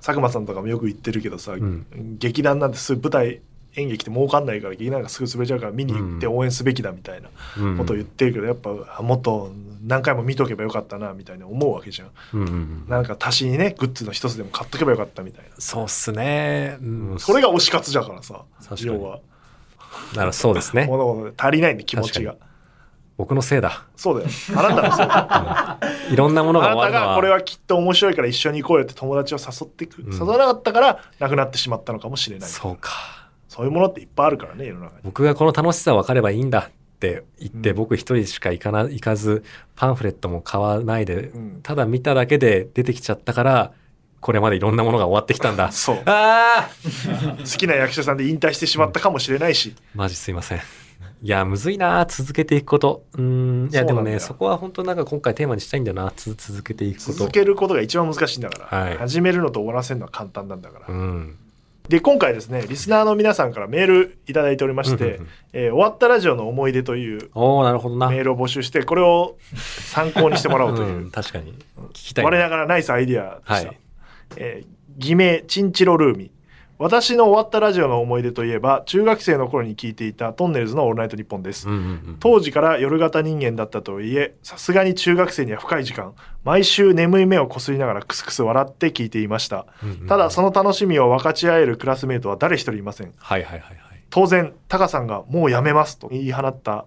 [0.00, 1.86] 佐久間さんとかもよく言ってるけどさ、ん
[2.18, 3.40] 劇団なんてすぐ舞台、
[3.76, 7.28] 演劇って儲かんないから劇団がすぐ滑れちゃうから見に行って応援すべきだみたいな
[7.58, 9.52] うんことを言ってるけど、やっぱあもっと
[9.86, 12.10] 何回も見とけばよかったなみたいに思うわけじゃん。
[12.34, 15.50] うんなんか足しにねグッズの一つでも買っとけばよかったみたいな。
[15.58, 16.78] そうっすね。
[16.80, 16.84] う
[17.14, 18.44] んそれが推し活だからさ
[18.82, 19.20] 要は
[20.16, 20.88] ならそうですね。
[21.36, 22.44] 足りないんで気持ちが確
[23.20, 23.84] 僕のせいだ。
[23.96, 24.30] そうだよ。
[24.56, 25.78] あなたのそうだ。
[26.10, 27.06] いろんなものがあなた終わるのは。
[27.08, 30.12] がこれはきっと面白いから一緒に行こうよって友達を誘ってく、うん。
[30.12, 32.48] 誘わなかったからなくなってしまったのかもしれない。
[32.48, 33.28] そうか。
[33.46, 35.00] そういうものっていっぱいあるからね世の中に。
[35.04, 37.76] 僕がこの楽しさ分かればいいんだって言って、うん。
[37.76, 39.44] 僕一人しか行かな、行かず、
[39.76, 41.60] パンフレットも買わないで、うん。
[41.62, 43.72] ただ見ただけで出てきちゃったから、
[44.20, 45.72] これまでいろんなものが終わってきたんだ。
[45.72, 45.96] そう。
[46.04, 49.74] 好ああきな役者さんで引退してしまったかもしれないし。
[49.94, 50.60] マジすいません。
[51.22, 53.04] いや、むずいな続けていくこと。
[53.14, 53.68] うーん。
[53.70, 56.12] いや、でもね、そこは本当なんか今回テーマにしたいんだよな。
[56.16, 57.12] つ続けていくこと。
[57.12, 61.36] 続けることが一番難しいんだから、はい始めるのと終わらせるのは簡単なんだから、うん。
[61.88, 68.08] で今回ですねリスナーの皆さんからメールいただいておりましてうんうんうん「えー終わったラジオの思い出」というおおなるほどな。
[68.08, 71.52] メールを募集してこれを参考にしてもらおうという、うん、確かに。
[71.88, 72.24] 聞きたい。
[72.24, 73.78] 我ながらナイスアイディアでした、はい
[74.36, 76.30] えー偽名チンチロルーミ
[76.80, 82.16] 私の終わったラジオの思い出といえば中学生の頃に聞いていたトンネルズの「オールナイトニッポン」です、うんうんうん。
[82.20, 89.66] 当時から夜型人間だったとはいえさすがに中学生には深い時間毎週眠い目をこすりながらクスクス笑って聞いていました。
[89.82, 93.12] うんうんただその楽しみを分かち合えるクラスメートは誰一人いません。
[93.18, 93.78] はいはいはいはい。
[94.08, 96.86] 当然タカさんが「もうやめます」と言い放った。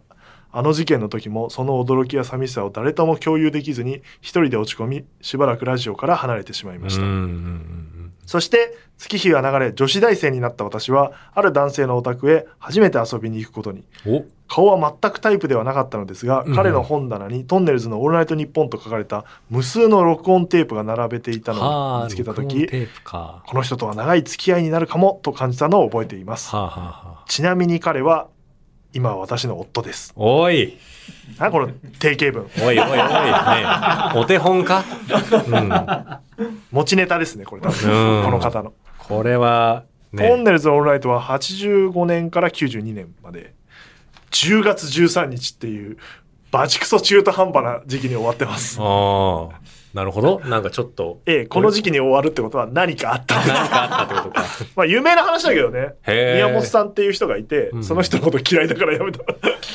[0.55, 13.83] あの事件の時もその驚きや寂しさを誰とも共有できずに一人で落ち込みしばらくラジオから離れてしまいました、うんうんうんそして月日が流れ女子大生になった私はある男性のお宅へ初めて遊びに行くことに。
[14.47, 23.17] 顔は全くタイプではなかったのですが、うん彼の本棚に「トンネルズのオールナイトニッポン」と書かれた無数の録音テープが並べていたのをはあ、見つけた時テープか。
[23.17, 26.51] はこの人とは長い付き合いになるかもと感じたのを覚えています。
[26.53, 26.73] あ、はあは
[27.21, 28.27] あ、ちなみに彼は
[28.93, 30.13] 今は私の夫です。
[30.15, 30.77] おい
[31.39, 32.49] あこの定型文。
[32.65, 33.03] おいおいおい、ね
[34.15, 34.83] お手本か？
[35.47, 36.49] うん。
[36.71, 38.17] 持ちネタですねこれ多分。
[38.17, 38.25] うん。
[38.25, 39.85] この方の、これは、
[40.15, 40.43] トンね。
[40.43, 43.53] ネルズのオールナイトは85年から92年まで
[44.31, 45.97] 10月13日っていう
[46.51, 48.77] バチクソ中途半端な時期に終わってます。
[48.79, 49.59] ああ、
[49.93, 50.39] なるほど。
[50.39, 53.35] なんかちょっと、ええこの時期に終わるってことは何かあった。
[53.35, 54.45] 何かあったってことか。
[54.75, 55.93] まあ有名な話だけどね。
[56.07, 57.83] 宮本さんっていう人がいて、うん。
[57.83, 59.19] その人のこと嫌いだからやめた。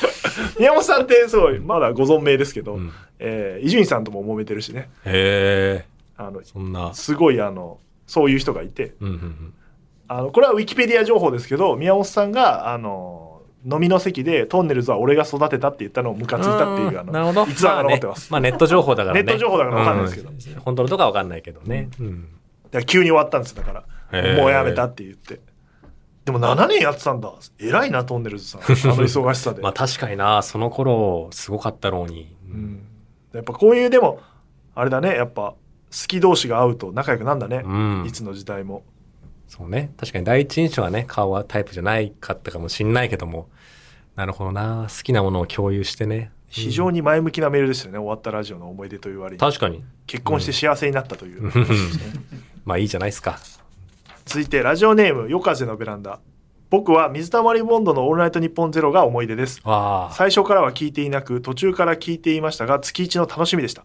[0.58, 2.92] 宮本さんってすごいまだご存命ですけどうん。
[3.20, 4.90] えー伊集院さんとも揉めてるしね。
[5.04, 6.92] へえ、あのそんな。
[6.94, 8.94] すごいあのそういう人がいて。
[9.00, 9.54] うんうんうん。
[10.08, 13.27] あのこれはウィキペディア情報ですけど宮本さんがあの
[13.64, 17.46] 飲みの席で「トンネルズは俺が育てた」って言ったのをムカついたっていうあんなるほど。
[17.46, 19.22] の逸話が残ってます、まあね、まあネット情報だからね。
[19.22, 20.60] ネット情報だからわかんないですけどうん。
[20.62, 21.28] 本当のとかわかん。
[21.28, 21.90] ないけどね。
[22.00, 22.22] うん。
[22.22, 24.34] だから急に終わったんですだから。
[24.36, 25.40] もうやめたって言って。
[26.24, 27.32] でも7年やってたんだ。
[27.58, 28.60] 偉いなトンネルズさん。
[28.60, 32.36] あの忙しさで、 まあ確かにな、その頃、すごかったろうに。
[32.50, 32.82] うん、
[33.32, 34.20] やっぱこういうでも
[34.74, 35.14] あれだね。
[35.14, 35.56] やっぱ好
[35.90, 38.04] き同士が会うと仲良くなんだね、うん。
[38.06, 38.84] いつの時代も
[39.48, 39.92] そうね。
[39.96, 43.48] 確かに第一印象はね、顔はタイプじゃないかったかもしんないけども。
[44.14, 44.86] なるほどな。
[44.88, 46.30] 好きなものを共有してね。
[46.48, 49.84] 非常に前向きなメールですよね終わったラジオの思い出という割に確かに。
[50.06, 51.52] 結婚して幸せになったという、うん
[52.64, 53.38] まあいいじゃないですか。
[54.24, 56.20] 続いてラジオネーム夜風のベランダ
[56.70, 59.62] 僕は水溜りボンドの「オールナイトニッポンゼロが思い出です。
[60.12, 63.84] 最初からは聞いていなく途中から聞いていましたが月一の楽しみでした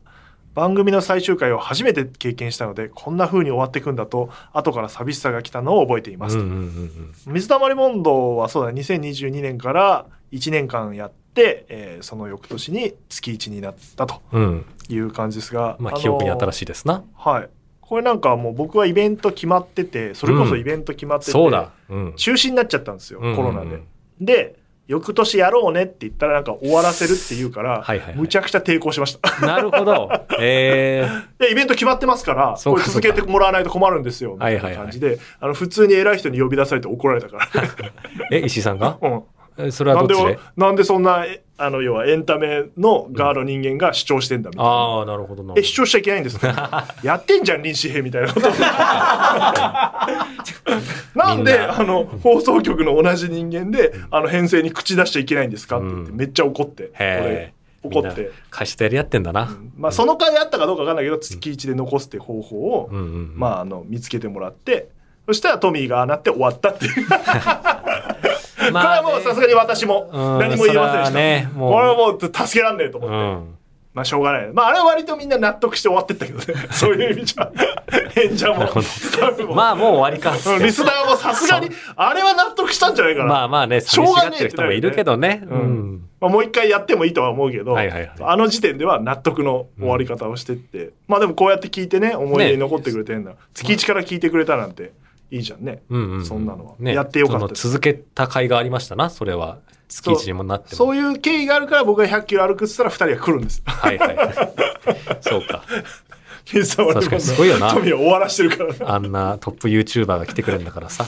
[0.54, 6.60] 番組の最終回を初めて経験したのでこんな風に終わっていくんだと後から寂しさが来たのを覚えています、うんうんうんう
[7.30, 7.34] ん。
[7.34, 14.66] 水溜りボンドはそうだ2022年から1年間やって、えーその翌年に月1になったとうん。
[14.89, 17.04] いう感じですが、まあの記憶に新しいですな。
[17.16, 17.49] はい
[17.82, 21.72] これなんかもう僕はイベント決まっててそれこそイベント決まってて、そうだ。
[21.89, 22.14] うん。
[22.16, 23.82] 中止になっちゃったんですよ、うんうんうんコロナで。
[24.22, 24.56] で
[24.93, 29.45] 翌年やろうねって言ったらなんか終わらせるって言うから、はいはいはいむちゃくちゃ抵抗しました。
[29.45, 30.09] なるほど。
[30.39, 31.07] え
[31.39, 37.47] えでイベント決まってますからこれ続けてもらわないと困るんですよみたいはいはいはいな感じで、あの普通に偉い人に呼び出されて怒られたから。
[38.31, 38.97] え、石井さんが？
[39.01, 39.21] うんえ
[39.72, 40.39] それはなんでどっちで？
[40.58, 44.70] なんでそんなえあの要はエンタメの側の人間が主張してんだみたいな。
[44.72, 45.54] ああ、なるほどな。
[45.56, 46.88] え主張しちゃいけないんですか？
[47.04, 48.49] やってんじゃん林志平みたいなこと。
[51.16, 55.78] なんであの放送局の同じ人間であの編成に口出しちゃいけないんですか？
[55.78, 56.18] って言ってうん。
[56.18, 57.54] めっちゃ怒って、へえ。
[57.84, 59.58] 俺怒って、貸してやりやってんだな。
[59.78, 63.34] まあ、その回あったかどうかわかんないけど月1で残すって方法を、うんうんうん。
[63.36, 64.88] まあ、あの見つけてもらって
[65.28, 67.08] そしたらトミーがああなって終わったっていう
[68.72, 73.16] これはもうさすがに私もうん何も言えませんでした、ねもうこれはもう助けらんねえと思って。
[73.16, 73.55] うん。
[73.93, 74.51] まあしょうがない。
[74.51, 76.45] まああれは割とみんな納得して終わってったけどね。
[76.72, 77.51] そういう意味じゃ。
[78.16, 79.55] 演者も、スタッフも。
[79.55, 80.32] まあもう終わりか。
[80.32, 83.26] うんリスナーもさすがに、あれは納得したんじゃないかな。
[83.28, 85.43] まあまあね、しょうがねえ寂しがってる人もいるけどね。
[85.45, 85.61] ううん
[85.97, 86.01] ん。
[86.20, 93.34] まあ、もう一回やってもいいとは思うけど、はいはいはいあの時点では納得の終わり方をしてって、まあでもこうやって聞いてね、思い出に残ってくれてんだ。
[93.53, 94.91] 月1から聞いてくれたなんて
[95.34, 95.81] いいじゃんね。
[95.89, 96.25] うんうん。
[96.25, 96.93] そんなのはね。
[96.93, 99.57] やってよかった続けた甲斐がありましたな、それは。
[99.89, 100.75] 月一にもなっても。
[100.75, 103.63] そういう経緯があるから僕が100キロ歩くっつったら2人が来るんです。
[103.65, 104.17] はいはい。
[105.21, 105.63] そうか。
[106.45, 108.93] 水溜りボンド確かにすごいよな富を終わらしてるからな。
[108.93, 111.07] あんなトップ YouTuber が来てくれるんだからさ。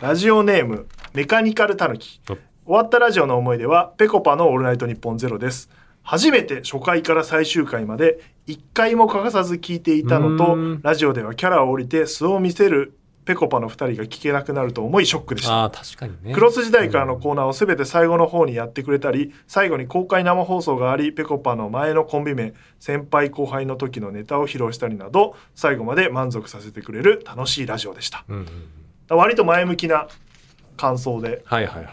[0.00, 5.68] ラジオネームメカニカルタヌキお終わったラジオの思い出はぺこぱのオールナイトニッポンゼロです
[6.02, 16.34] 初めて初回から最終回まで一回も欠かさず聞いていたのとラジオではキャラを降りて素を見せるぺこぱの2人が聞けなくなると思いショックでしたああ、確かにね。
[16.34, 29.16] クロス時代からのコーナーを全て最後の方にやってくれたり最後に公開生放送がありぺこぱの前のコンビ名先輩後輩の時のネタを披露したりなど最後まで満足させてくれる楽しいラジオでしたうんうんうん。
[29.16, 30.08] 割と前向きな
[30.82, 31.44] 感想で。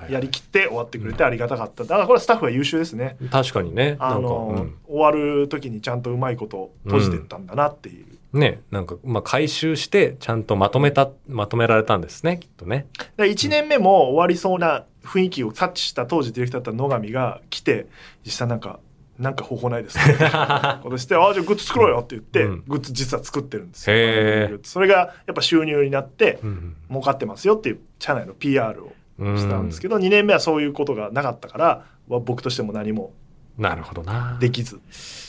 [0.10, 3.98] やりきって終わってくれてありがたかっただからこれはスタッフが優秀ですね確かにね。
[4.00, 12.88] あの、うん終わる時にちゃんとうまいこと閉じてったんだなっていう、ね、なんか、まあ、回収して、ちゃんとまとめた、まとめられたんですね、きっとね。
[13.16, 17.86] で1年目も終わりそうな雰囲気を察知した当時ディレクターだった野上が来て
[18.26, 18.80] 実際なんか
[19.20, 20.80] なんか方法ないですか？
[20.82, 22.64] ことして「ああじゃあグッズ作ろうよ」って言って、うん。
[22.68, 24.60] グッズ実は作ってるんですよ。
[24.64, 29.38] それがやっぱ収入になってうん儲かってますよっていう社内の PR をうん。
[29.38, 33.12] したんですけど、2年目はそういうことがなかったからは僕としても何も
[33.58, 34.38] なるほどな。
[34.40, 34.80] できず。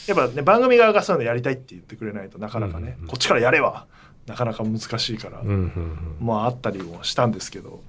[0.07, 3.86] やっぱね番組側がそういうのやりたいって言ってくれないとなかなかね、うんうんこっちからやれば
[4.26, 6.16] なかなか難しいから、うんうんうん。
[6.20, 7.82] まああったりもしたんですけど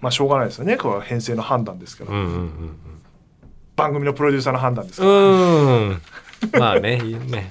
[0.00, 0.76] まあしょうがないですよね。
[0.76, 2.76] これは編成の判断ですから、うんうんうん
[3.80, 5.10] 番組のプロデューサーの判断ですうか？
[5.10, 5.20] ら、ん。
[5.20, 6.02] うーん。
[6.58, 7.50] まあね、ね。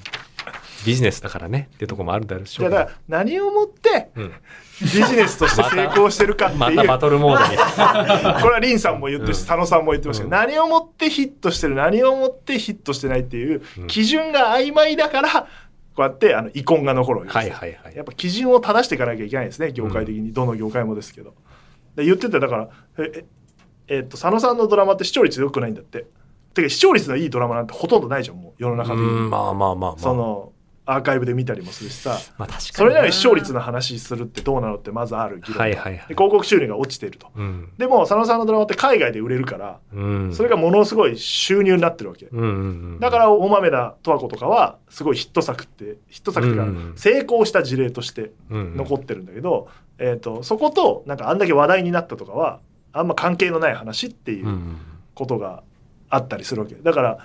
[0.85, 2.57] ビジネスだからねっていうところもあるだろうし。
[2.57, 4.31] いやだから何をもってうん。
[4.81, 7.57] ビジネスとして成功してるかっていう、またバトルモードに。
[8.41, 9.45] これはリンさんも言ってるし、うん。
[9.47, 10.47] 佐野さんも言ってましたけど、うん。
[10.47, 13.87] 何をもってヒットしてる何をもってヒットしてないっていううん。
[13.87, 15.47] 基準が曖昧だからこ
[15.97, 17.53] うやってあの遺恨が残るわけですよ。
[17.55, 17.95] はいはいはい。
[17.95, 21.33] やっぱ基準を正していかなきゃいけないですね業界的に、どの業界もですけど。
[21.97, 22.69] で言ってただから
[22.99, 23.25] ええ
[23.97, 26.05] えっと佐野さんのドラマって視聴率良くないんだって
[26.53, 29.95] てか視聴率のいいドラマなんてほとんどないじゃんもう世の中うで、ん、まあまあまあまあ。
[29.97, 30.51] その
[30.85, 32.73] アーカイブで見たりもするしさまあ確かに。
[32.73, 37.69] それなのに視聴率の話するってどうなのってまずある議論がはいはいはいで広告収入が落ちているとうん。
[37.77, 40.33] でも佐野さんのドラマって海外で売れるからうん。
[40.33, 42.51] それがものすごい収入になってるわけうんうんう
[42.95, 42.99] ん。
[42.99, 49.67] だから大豆田十和子とかはすごいヒット作ってヒット作っていうかうん成功した事例としてうん、残ってるんだけど、
[49.99, 52.61] えー、とそことなんかあんだけ話題になったとかは
[52.93, 54.77] あんま関係のない話っていううん
[55.13, 55.63] ことが
[56.09, 57.17] あったりするわけだから、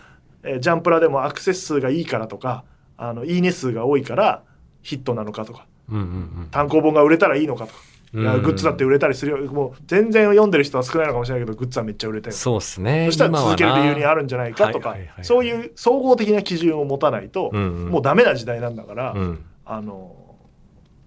[0.43, 2.64] えージャンプラでもアクセス数がいいからとか
[2.97, 4.43] あのいいね数が多いから
[4.82, 6.07] ヒットなのかとかうんうんう
[6.45, 6.49] ん。
[6.51, 7.78] 単行本が売れたらいいのかとか、
[8.12, 9.53] グッズだって売れたりするよ。
[9.53, 12.37] もう全然読んでる人は少ないのかもしれないけどグッズはめっちゃ売れたよ。
[12.37, 13.07] そうですね。
[13.07, 15.24] そしたら続ける理由にあるるんじゃないかとかはいはいはいはい。
[15.24, 17.91] そういう総合的な基準を持たないと、うんうん。
[17.91, 19.45] もうダメな時代なんだから、うん。
[19.64, 20.14] あの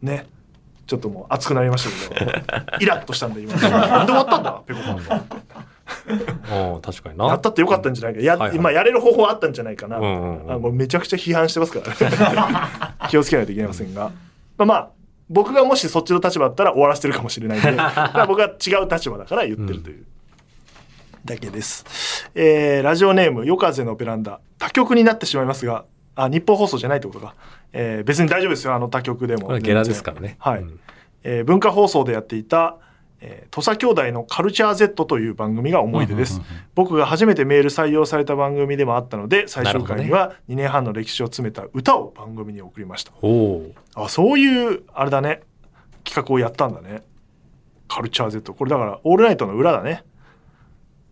[0.02, 0.28] ね
[0.88, 2.32] ちょっともう熱くなりましたけど
[2.80, 3.54] イラッとしたんで今。
[3.60, 5.26] なんで終わったんだペコパンは
[6.52, 7.28] ああ、確かにな。
[7.28, 11.80] やったってよかったんじゃないかや,、はいはいまあ、やれる方法あったんじゃないかな、うんうんうんあもうめちゃくちゃ批判してますか
[13.00, 14.12] ら 気をつけないといけませんが、
[14.58, 14.90] まあまあ
[15.30, 17.70] 僕がもしそっちの立場だったら終わらせてるかもしれないんで
[18.28, 20.06] 僕は違う立場だから言ってるという。
[21.26, 22.30] だけです。
[22.36, 24.40] えーラジオネーム、夜風のベランダ。
[24.58, 25.84] 他局になってしまいますが、
[26.16, 27.36] あ、日本放送じゃないってことか。
[27.74, 29.58] えー別に大丈夫ですよ、あの他局でも。
[29.60, 30.38] ゲラですからね。
[30.40, 30.62] はい。
[30.62, 30.80] うん
[31.24, 32.78] えー文化放送でやっていた、
[33.22, 36.42] えー土佐兄弟のカルチャー Z という番組が思い出です。
[36.76, 43.12] 僕が初めてメール採用された番組でもあったので、最終回には2年半の歴史を詰めた歌を番組に送りました。
[43.22, 43.72] おお。
[43.96, 45.42] あ、そういう、あれだね。
[46.04, 47.04] 企画をやったんだね。
[47.88, 48.54] カルチャー Z。
[48.54, 50.04] これだから、オールナイトの裏だね。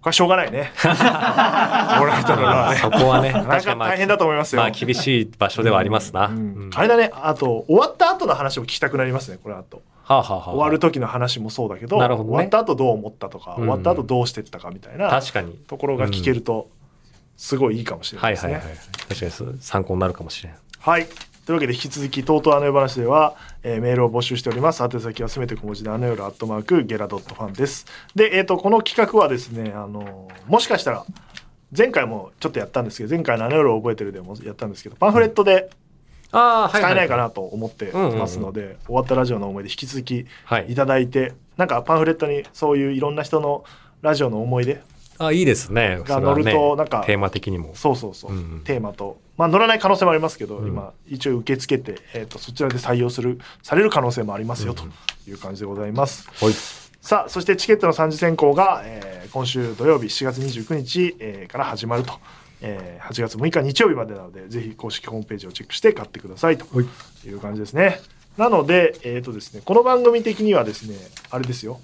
[0.01, 0.71] これはしょうがないね。
[0.77, 2.79] オールナイトの裏はね。
[2.79, 4.61] そこはね、 なかなか大変だと思いますよ。
[4.61, 6.27] まあ厳しい場所ではありますな。
[6.27, 7.09] うんうんあれだね。
[7.13, 9.81] あと、終わった後の話を聞きたくなりますね、これあと。
[10.05, 15.53] はあ、はあはあ、終わる時の話もそうだけど、ね終わった後どう思ったとか、うん終わった後どうしてったかみたいな確かに。
[15.67, 16.69] ところが聞けると、
[17.37, 18.53] すごいいいかもしれなですね。
[18.53, 18.87] はいいはいはい。
[19.09, 20.53] 確かに参考になるかもしれん。
[20.79, 21.07] はい。
[21.45, 24.83] というわけで引き続き、とうとうあの夜話では、えーメールを募集しております。
[24.83, 27.85] 宛先はすべて小文字であの夜アットマークゲラドットファンです。
[28.15, 31.05] で、えっ、と、この企画はですね、あのーもしかしたら、
[31.75, 35.69] 前回もちょっとやったんですけど、前回のあの夜を覚えてるでもやったんですけど、パンフレットでああ、はい、
[36.69, 37.23] 使えないかな。
[37.23, 43.63] なと思ってますので、終わったラジオの思い出引き続きはいいただいて、なんかパンフレットにそういういろんな人の
[44.01, 44.81] ラジオの思い出
[45.17, 46.01] あいいですね。
[46.03, 47.71] が乗るとなんかテーマ的にも。
[47.75, 54.83] そうそうそう、うんうんテーマとまあ乗らない可能性もありますけど、うん今一応受け付けて、えー、とそちらで採用するされる可能性もありますよ、と
[55.27, 56.53] いう感じでございますはい。
[57.01, 62.13] さあそしてチケットの3次選考が、えー今週土曜日7月29日、えーから始まると、
[62.61, 67.27] えー8月6日日曜日までなのでぜひ公式ホームページをチェックして買ってくださいとはい。
[67.27, 67.99] いう感じですね。
[68.37, 70.95] なのでえっ、とですねこの番組的にはですね
[71.29, 71.79] あれですよ。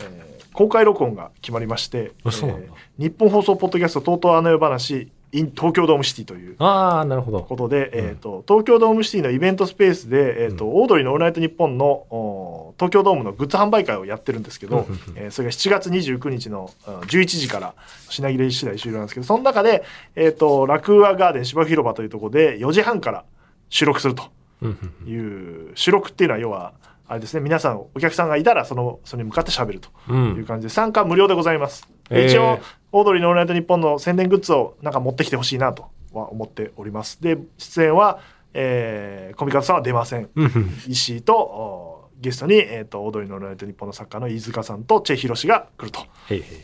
[0.00, 5.08] えー公開録音が決まりまして、えー日本放送ポッドキャストとうとうあの世話
[5.38, 7.40] in 東京ドームシティというああ、なるほど。
[7.42, 17.74] ことで、えー、と東京ドームシティのイベントスペースで、えーとオードリーの「オールナイトニッポン」のお東京ドームのグッズ販売会をやってるんですけど、えーそれが7月29日のうん11時から
[18.08, 19.84] 品切れ次第終了なんですけどその中で、
[20.16, 23.24] えー、とラクーアガーデン芝生広場というところで4時半から
[23.68, 24.24] 収録すると
[24.62, 26.72] うんうんいう収録っていうのは要は
[27.06, 30.12] あれですね皆さんお客さんがいたらそのそれに向かって喋るとう。
[30.12, 32.28] いうん感じで参加無料でございます、えー。
[32.28, 32.58] 一応
[32.96, 38.20] オードリーの「オールナイトニッポン」の宣伝グッズをなんか持ってきてほしいなとは思っておりますで出演は、
[38.52, 46.60] えー、コミカドさんは出ませんうんうん石井とおゲストに、えー、とオードリーの「オールナイトニッポン」の作家の飯塚さんとチェ・ヒロシが来るとへいへいへい。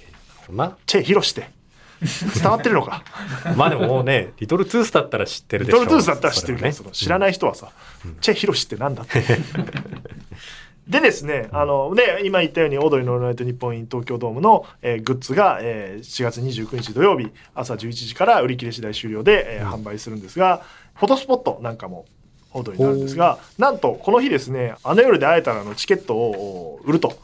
[0.46, 0.76] そんな。
[0.86, 1.50] チェ・ヒロシって
[2.40, 3.02] 伝わってるのか？
[3.56, 5.80] まあでももうね、リトルトゥースだったら知ってるでしょ。
[5.80, 7.72] リトルトゥースだったら知ってるけど、ね知らない人はさ、
[8.20, 9.22] チェ・ヒロシってなんだって。
[10.90, 20.62] でですね、あのね今言ったように「オードリーのオールナイトニッポン in 東京ドームの」えーグッズが、えー4月29日土曜日朝11時から売り切れ次第終了で、えー販売するんですが
[20.94, 22.06] フォトスポットなんかも
[22.52, 27.14] オードリーになるんですがなんとこの日ですね「あの夜で会えたら」のチケットを売ると。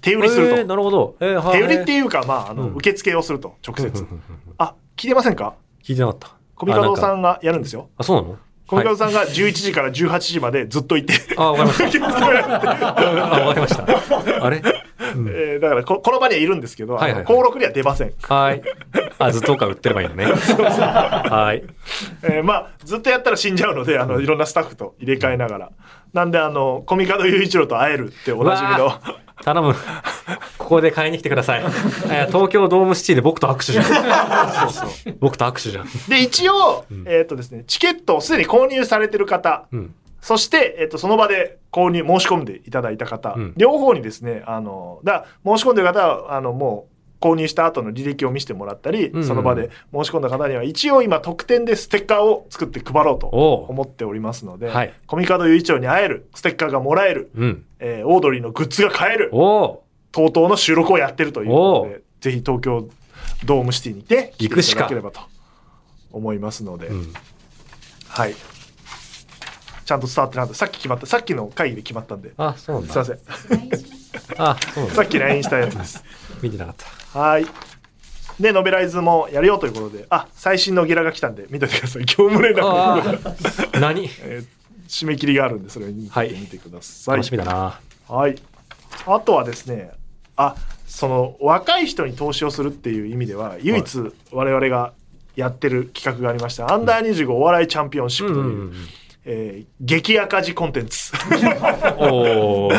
[0.00, 1.16] 手売りすると、えーなるほど。
[1.18, 1.58] えーはい。
[1.58, 2.74] 手売りっていうか、まあ、あのうん。
[2.74, 4.04] 受付をすると直接、
[4.58, 5.54] あ聞いてませんか？
[5.82, 6.28] 聞いてなかった。
[6.54, 7.88] コミカドさんがやるんですよ。
[7.96, 8.36] あ、そうなの？
[8.66, 12.26] コミカドはいさんが11時から18時までずっといて、あ、わかりました。
[13.36, 14.44] あ、わかりました。
[14.44, 14.62] あれ？
[15.14, 18.62] うんえーだからここの場にはいるんですけど、はいは登録には出ません、はい。
[19.18, 20.24] あ、ずっとか売ってればいいのね。
[20.24, 21.62] はい。
[22.22, 25.70] えーまあずっとやったら死んじゃうのであのいろんなスタッフと入れ替えながら
[26.12, 28.92] なんであのコミカド雄一郎と会えるっておなじみの
[29.42, 29.74] 頼む。
[30.58, 31.62] ここで買いに来てください。
[31.62, 34.70] えー東京ドームシティで僕と握手じゃん。
[34.70, 35.86] そうそう僕と握手じゃん。
[36.08, 39.94] で一応、えっ、とですねチケットをすでに購入されてる方うん。
[40.20, 46.93] そして、えっと、その場で購入、申し込んでいただいた方、うん両方にですね、あの、だ申し込んでる方は、あの、もう、
[47.24, 57.64] 購入した後の履歴を見せてもらったり、うんうんその場で申し込んだ方には、一応今、特典でステッカーを作って配ろうと思っておりますので、はいコミカド雄一郎に会える、ステッカーがもらえる、うん。
[57.78, 62.88] えーオードリーのグッズが買える、おおとうとうの収録をやってるということで、ぜひ東京
[63.44, 65.20] ドームシティにて、来ていたかだければと
[66.12, 67.12] 思いますので、うん。
[68.08, 68.34] はい。
[69.84, 70.54] ちゃんと伝わってなかった。
[70.54, 71.06] さっき決まった。
[71.06, 72.32] さっきの会議で決まったんで。
[72.36, 72.86] あ、そう。
[72.86, 73.18] すいません。
[74.38, 74.94] あ、そうなんだ。
[74.94, 76.04] さっき LINE したやつです。
[76.44, 76.74] 見てなかっ
[77.12, 77.18] た。
[77.18, 77.46] はい。
[78.38, 82.04] で、ノベライズもやるよということで、あ、最新のゲラが来たんで、見ててください。
[82.04, 84.04] 業務連絡何？
[84.22, 84.46] えー
[84.88, 87.16] 締め切りがあるんで、それを見て,、ください。
[87.16, 87.80] 楽しみだな。
[88.08, 88.36] はい。
[89.06, 89.90] あとはですね、
[90.36, 93.98] あ、その、若い人に投資をするっていう意味では、唯一
[94.30, 94.92] 我々が
[95.36, 98.74] やってる企画がありました、アンダー25お笑いチャンピオンシップという、うん。
[99.24, 101.12] えー激赤字コンテンツ。
[101.98, 102.70] おお。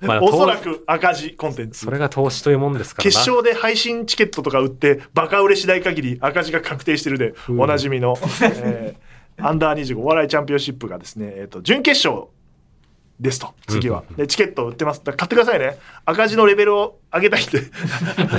[0.00, 1.84] まあ、おそら投く赤字コンテンツ。
[1.84, 1.90] そ。
[1.90, 3.10] れが投資というもんですからな。
[3.10, 7.34] 決勝で配信チケットとか売ってバカ売れしない限り赤字が確定してるで。
[7.48, 7.60] うん。
[7.60, 12.28] おなじみの、えーアンダー25お笑いチャンピオンシップがですね、えー、と準決勝
[13.18, 13.54] ですと。
[13.66, 14.04] 次は。
[14.10, 14.16] うん。
[14.16, 14.98] でチケットを売ってます。
[14.98, 15.78] だから買ってくださいね。
[16.04, 17.62] 赤字のレベルを上げたいんで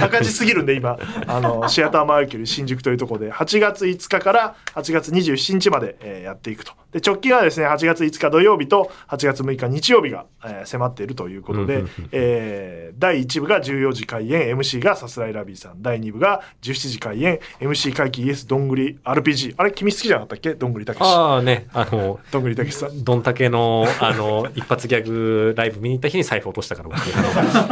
[0.02, 1.00] 赤字すぎるんで今。
[1.26, 3.32] あのシアターマーキュリー新宿というところで。
[3.32, 15.82] 8月5日から8月27日まで、えーやっていくとで直近はですね8月5日土曜日と8月6日日曜日が、えー迫っているということで、うんうんうんえー第1部が14時開演 MC がさすらいラビーさん。
[15.82, 20.54] 第2部が17時開演 MC 会期イエスどんぐり RPG あれ君好きじゃなかったっけ？
[20.54, 21.02] どんぐりたけし。
[21.04, 23.04] ああね、あの、どんぐりたけしさん。
[23.04, 27.00] ドンタケの、あの、 一発ギャグライブ見に行った日に財布落としたから、僕。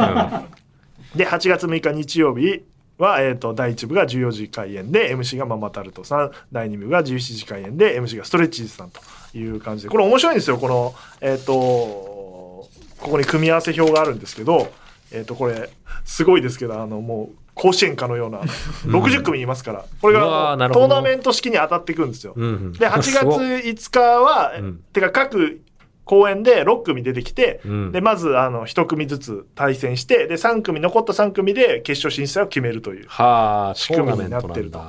[0.02, 0.42] あ
[1.14, 2.62] で8月6日日曜日
[3.02, 9.00] は、えー、と第1部が14時開演で MC がママタルトさん第2部が17時開演で MC がストレッチーズさんと
[9.36, 14.72] いう感じでこれ面白いんですよこのえっ、とここに組み合わせ表があるんですけど
[15.10, 15.68] えっ、とこれ
[16.04, 18.40] すごいですけどあのもう甲子園かのような
[18.84, 22.34] 60組いますからこれがトーナメント式に当たっていくんですよ。
[22.34, 24.76] で8月すごい5日は、うん。
[24.92, 25.60] てか各
[26.04, 27.92] 公演で6組出てきて、うん。
[27.92, 34.80] でまずあの1組ずつ対戦してで3組残った3組で決勝進出者を決めるというはあ、仕組みになってると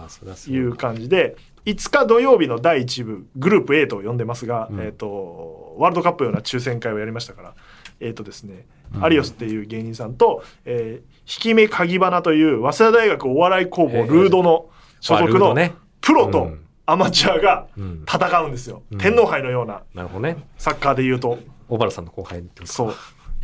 [0.48, 0.58] い。
[0.66, 1.36] う感じで
[1.66, 4.80] 5日土曜日の第1部グループ A と呼んでますが、うん。
[4.82, 7.54] えー、とワールドカップような抽選会をやりましたから
[8.00, 15.56] えっ、とですね、うんアリオスっていう芸人さんと、えー、引き目鍵花という早稲田大学お笑い工房ルードの所属の
[16.00, 18.06] プロとうんアマチュアがうん。
[18.08, 18.98] 戦うんですよ、うん。
[18.98, 19.84] 天皇杯のような。
[19.94, 20.38] なるほどね。
[20.58, 21.40] サッカーでいうと。
[21.68, 22.96] 小原さんの後輩ってことそう。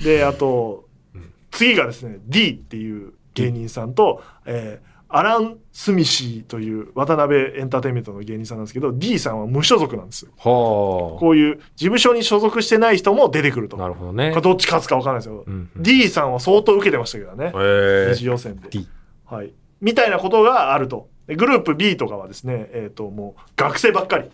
[0.03, 0.85] であと、
[1.15, 1.33] うん。
[1.51, 10.31] 次がですね D っていう芸人さんと、えーアラン・スミシーという渡辺エンターテインメントの芸人さんなんですけど D さんは無所属なんですよ。
[10.37, 13.77] はこういう事務所に所属してない人も出てくると。
[13.77, 13.79] あ。
[13.79, 14.29] なこるほどね。
[14.29, 14.39] れ。
[14.39, 15.83] どっち勝つか分からないですよ、うんうん。
[15.83, 18.87] D さんは相当受けてましたけどね、へ二次予選で、D。
[19.25, 21.07] はい、みたいなことがあると。
[21.18, 24.29] でグループ B とかはですね、えー、ともう学生ばっかり。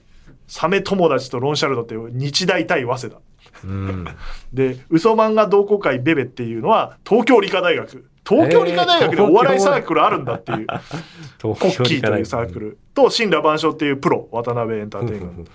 [0.47, 3.21] サメ友達とロンシャルドっていう日大対早稲田。
[3.63, 4.07] うん。
[4.53, 8.09] で嘘漫画同好会ベベっていうのは東京理科大学。
[8.27, 10.67] 東京理科大学でお笑いサークルあるんだっていう。
[11.41, 15.51] コッキーというサークルと神羅万象っていうプロ渡辺エンターテインメント。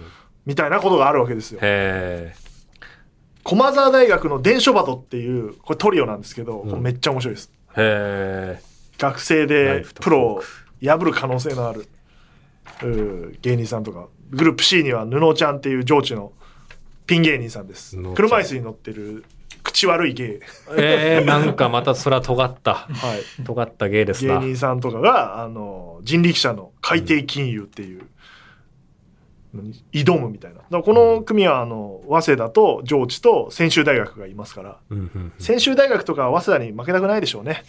[0.47, 1.61] みたいなことがあるわけですよ。
[3.43, 6.83] 駒澤大学の伝書バトっていうこれトリオなんですけど、うん。
[6.83, 7.53] めっちゃ面白いです。
[8.99, 10.43] 学生でプロを
[10.83, 11.87] 破る可能性のある
[12.83, 14.09] うー芸人さんとか。
[14.31, 16.33] グループ C には布ちゃんっていう上智の
[17.07, 17.97] ピン芸人さんです。
[18.15, 19.25] 車椅子に乗ってる
[19.65, 20.41] 口悪い芸、
[20.77, 22.75] えー、なんかまたそれは尖った。
[22.75, 24.41] はい、尖った芸です芸な。
[24.41, 28.11] 人さんとかがあの人力車の海底金融っていう、のに
[29.93, 30.59] 挑むみたいな。
[30.59, 34.77] だからこの組はあの早稲田と上智と専修大学がいますから。
[34.91, 35.33] うんうんうん。
[35.39, 37.65] 専修大学とかは早稲田に負けたくないでしょうね。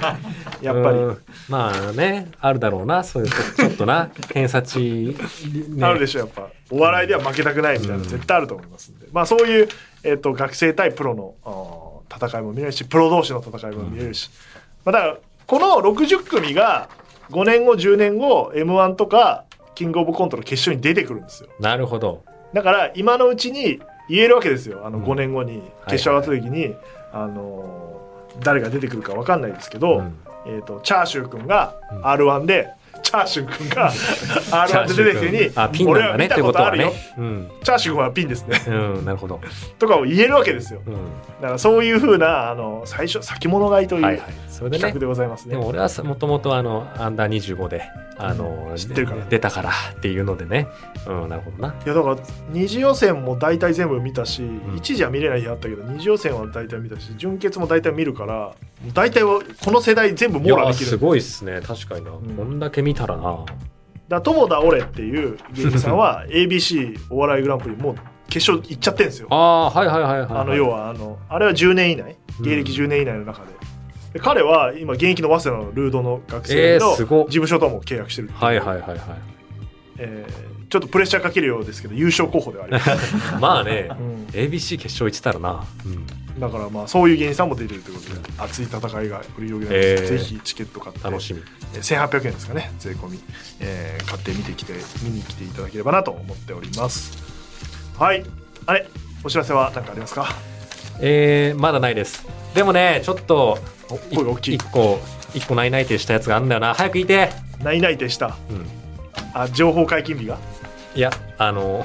[0.62, 1.18] やっぱり、うん。
[1.48, 5.16] まあね、あるだろうな、そういうと、ちょっとな、偏差値、
[5.70, 6.48] ね、あるでしょやっぱ。
[6.70, 9.68] お笑いでは負けたくないみたいなの絶対あると思いますんで、まあそういう、
[10.02, 14.30] えー、と学生対プロの戦いも見れるしプロ同士の戦いも見れるし、
[14.84, 16.88] まあ、だからこの60組が
[17.30, 19.44] 5年後10年後 m 1とか
[19.76, 22.24] キングオブコントの決勝に出てくるんですよなるほど。
[22.52, 26.74] だから今のうちに言えるわけですよあのうん5年後に決勝上がった時に、
[27.12, 27.96] あのー
[28.40, 30.16] 誰が出てくるか分かんないですけど、うん
[30.46, 32.68] えー、とチャーシュー君がうん r 1で、
[33.02, 33.90] チャーシュー君が
[34.62, 36.92] r 1で出てきてにあ、ピンなんだねってことはね。
[37.18, 37.50] うん。
[37.62, 38.70] チャーシュー君はピンですねう
[39.00, 39.40] ん、なるほど。
[39.78, 40.94] とかを言えるわけですようん。
[41.40, 44.20] だからそういうふうなあの最初先物買いという
[44.60, 44.92] 企画。
[45.00, 47.82] でございますね、でも俺はさもともとあの、アンダー25で、
[48.18, 50.68] あの、知ってるからね出たからっていうのでね。
[51.06, 51.74] うん、なるほどな。
[51.84, 52.16] いやだから
[52.50, 58.54] 二次予選も大体全部見たし、ん一次は見れない日あったけど二次予選は大体見たし準決も大体見るから
[58.94, 61.60] 大体はこの世代全部網羅できるすごいっすね。
[61.62, 62.12] 確かにな。
[62.12, 63.44] んこんだけ見たらな。
[64.08, 67.96] だ友田オレっていう芸人さんは ABC お笑いグランプリもう
[68.28, 70.40] 決勝行っちゃってんですよああ、はいはいはいはい。
[70.40, 73.58] あの要はあのあれは10年以内芸歴10年以内の中で,、で
[74.20, 78.98] 彼は今現役の早稲田のルードの学生の事務所とも契約してるってはいはいはいはい。
[79.98, 85.64] えーちょっとプレッシャーかけるようですけど優勝候補ではあります、 まあね、うん、ABC 決勝行ってたらな。
[85.84, 86.40] うん。
[86.40, 90.18] だからまあそういう芸人さんも出てるということで熱い戦いが繰り広げられます、えー。
[90.18, 91.40] ぜひチケット買って楽しみ。
[91.72, 93.20] えー1800円ですかね税込み、
[93.60, 94.72] えー買って見てきて
[95.04, 97.16] 見に来ていただければなと思っております。
[97.96, 98.24] はい。
[98.66, 98.88] あれ
[99.22, 100.34] お知らせは何かありますか？
[100.98, 102.26] えー、まだないです。
[102.56, 103.58] でもね、ちょっと、
[103.90, 104.98] お声が大きい一個、
[105.34, 106.72] 一個ないないってしたやつがあるんだよな。
[106.72, 107.28] 早く言いて。
[107.62, 108.66] ないないでしたうん。
[109.34, 110.38] あ情報解禁日が？
[110.94, 111.84] いや、あの、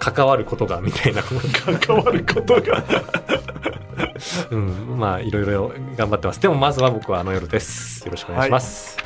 [0.00, 1.22] 関わることが、みたいな。
[1.22, 2.82] 関わることが
[4.50, 6.40] うん、まあ、いろいろ頑張ってます。
[6.40, 8.04] でも、まずは僕はあの夜です。
[8.04, 8.98] よろしくお願いします。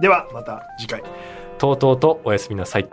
[0.00, 1.02] ではまた次回
[1.58, 2.88] とうとうとおやすみなさい。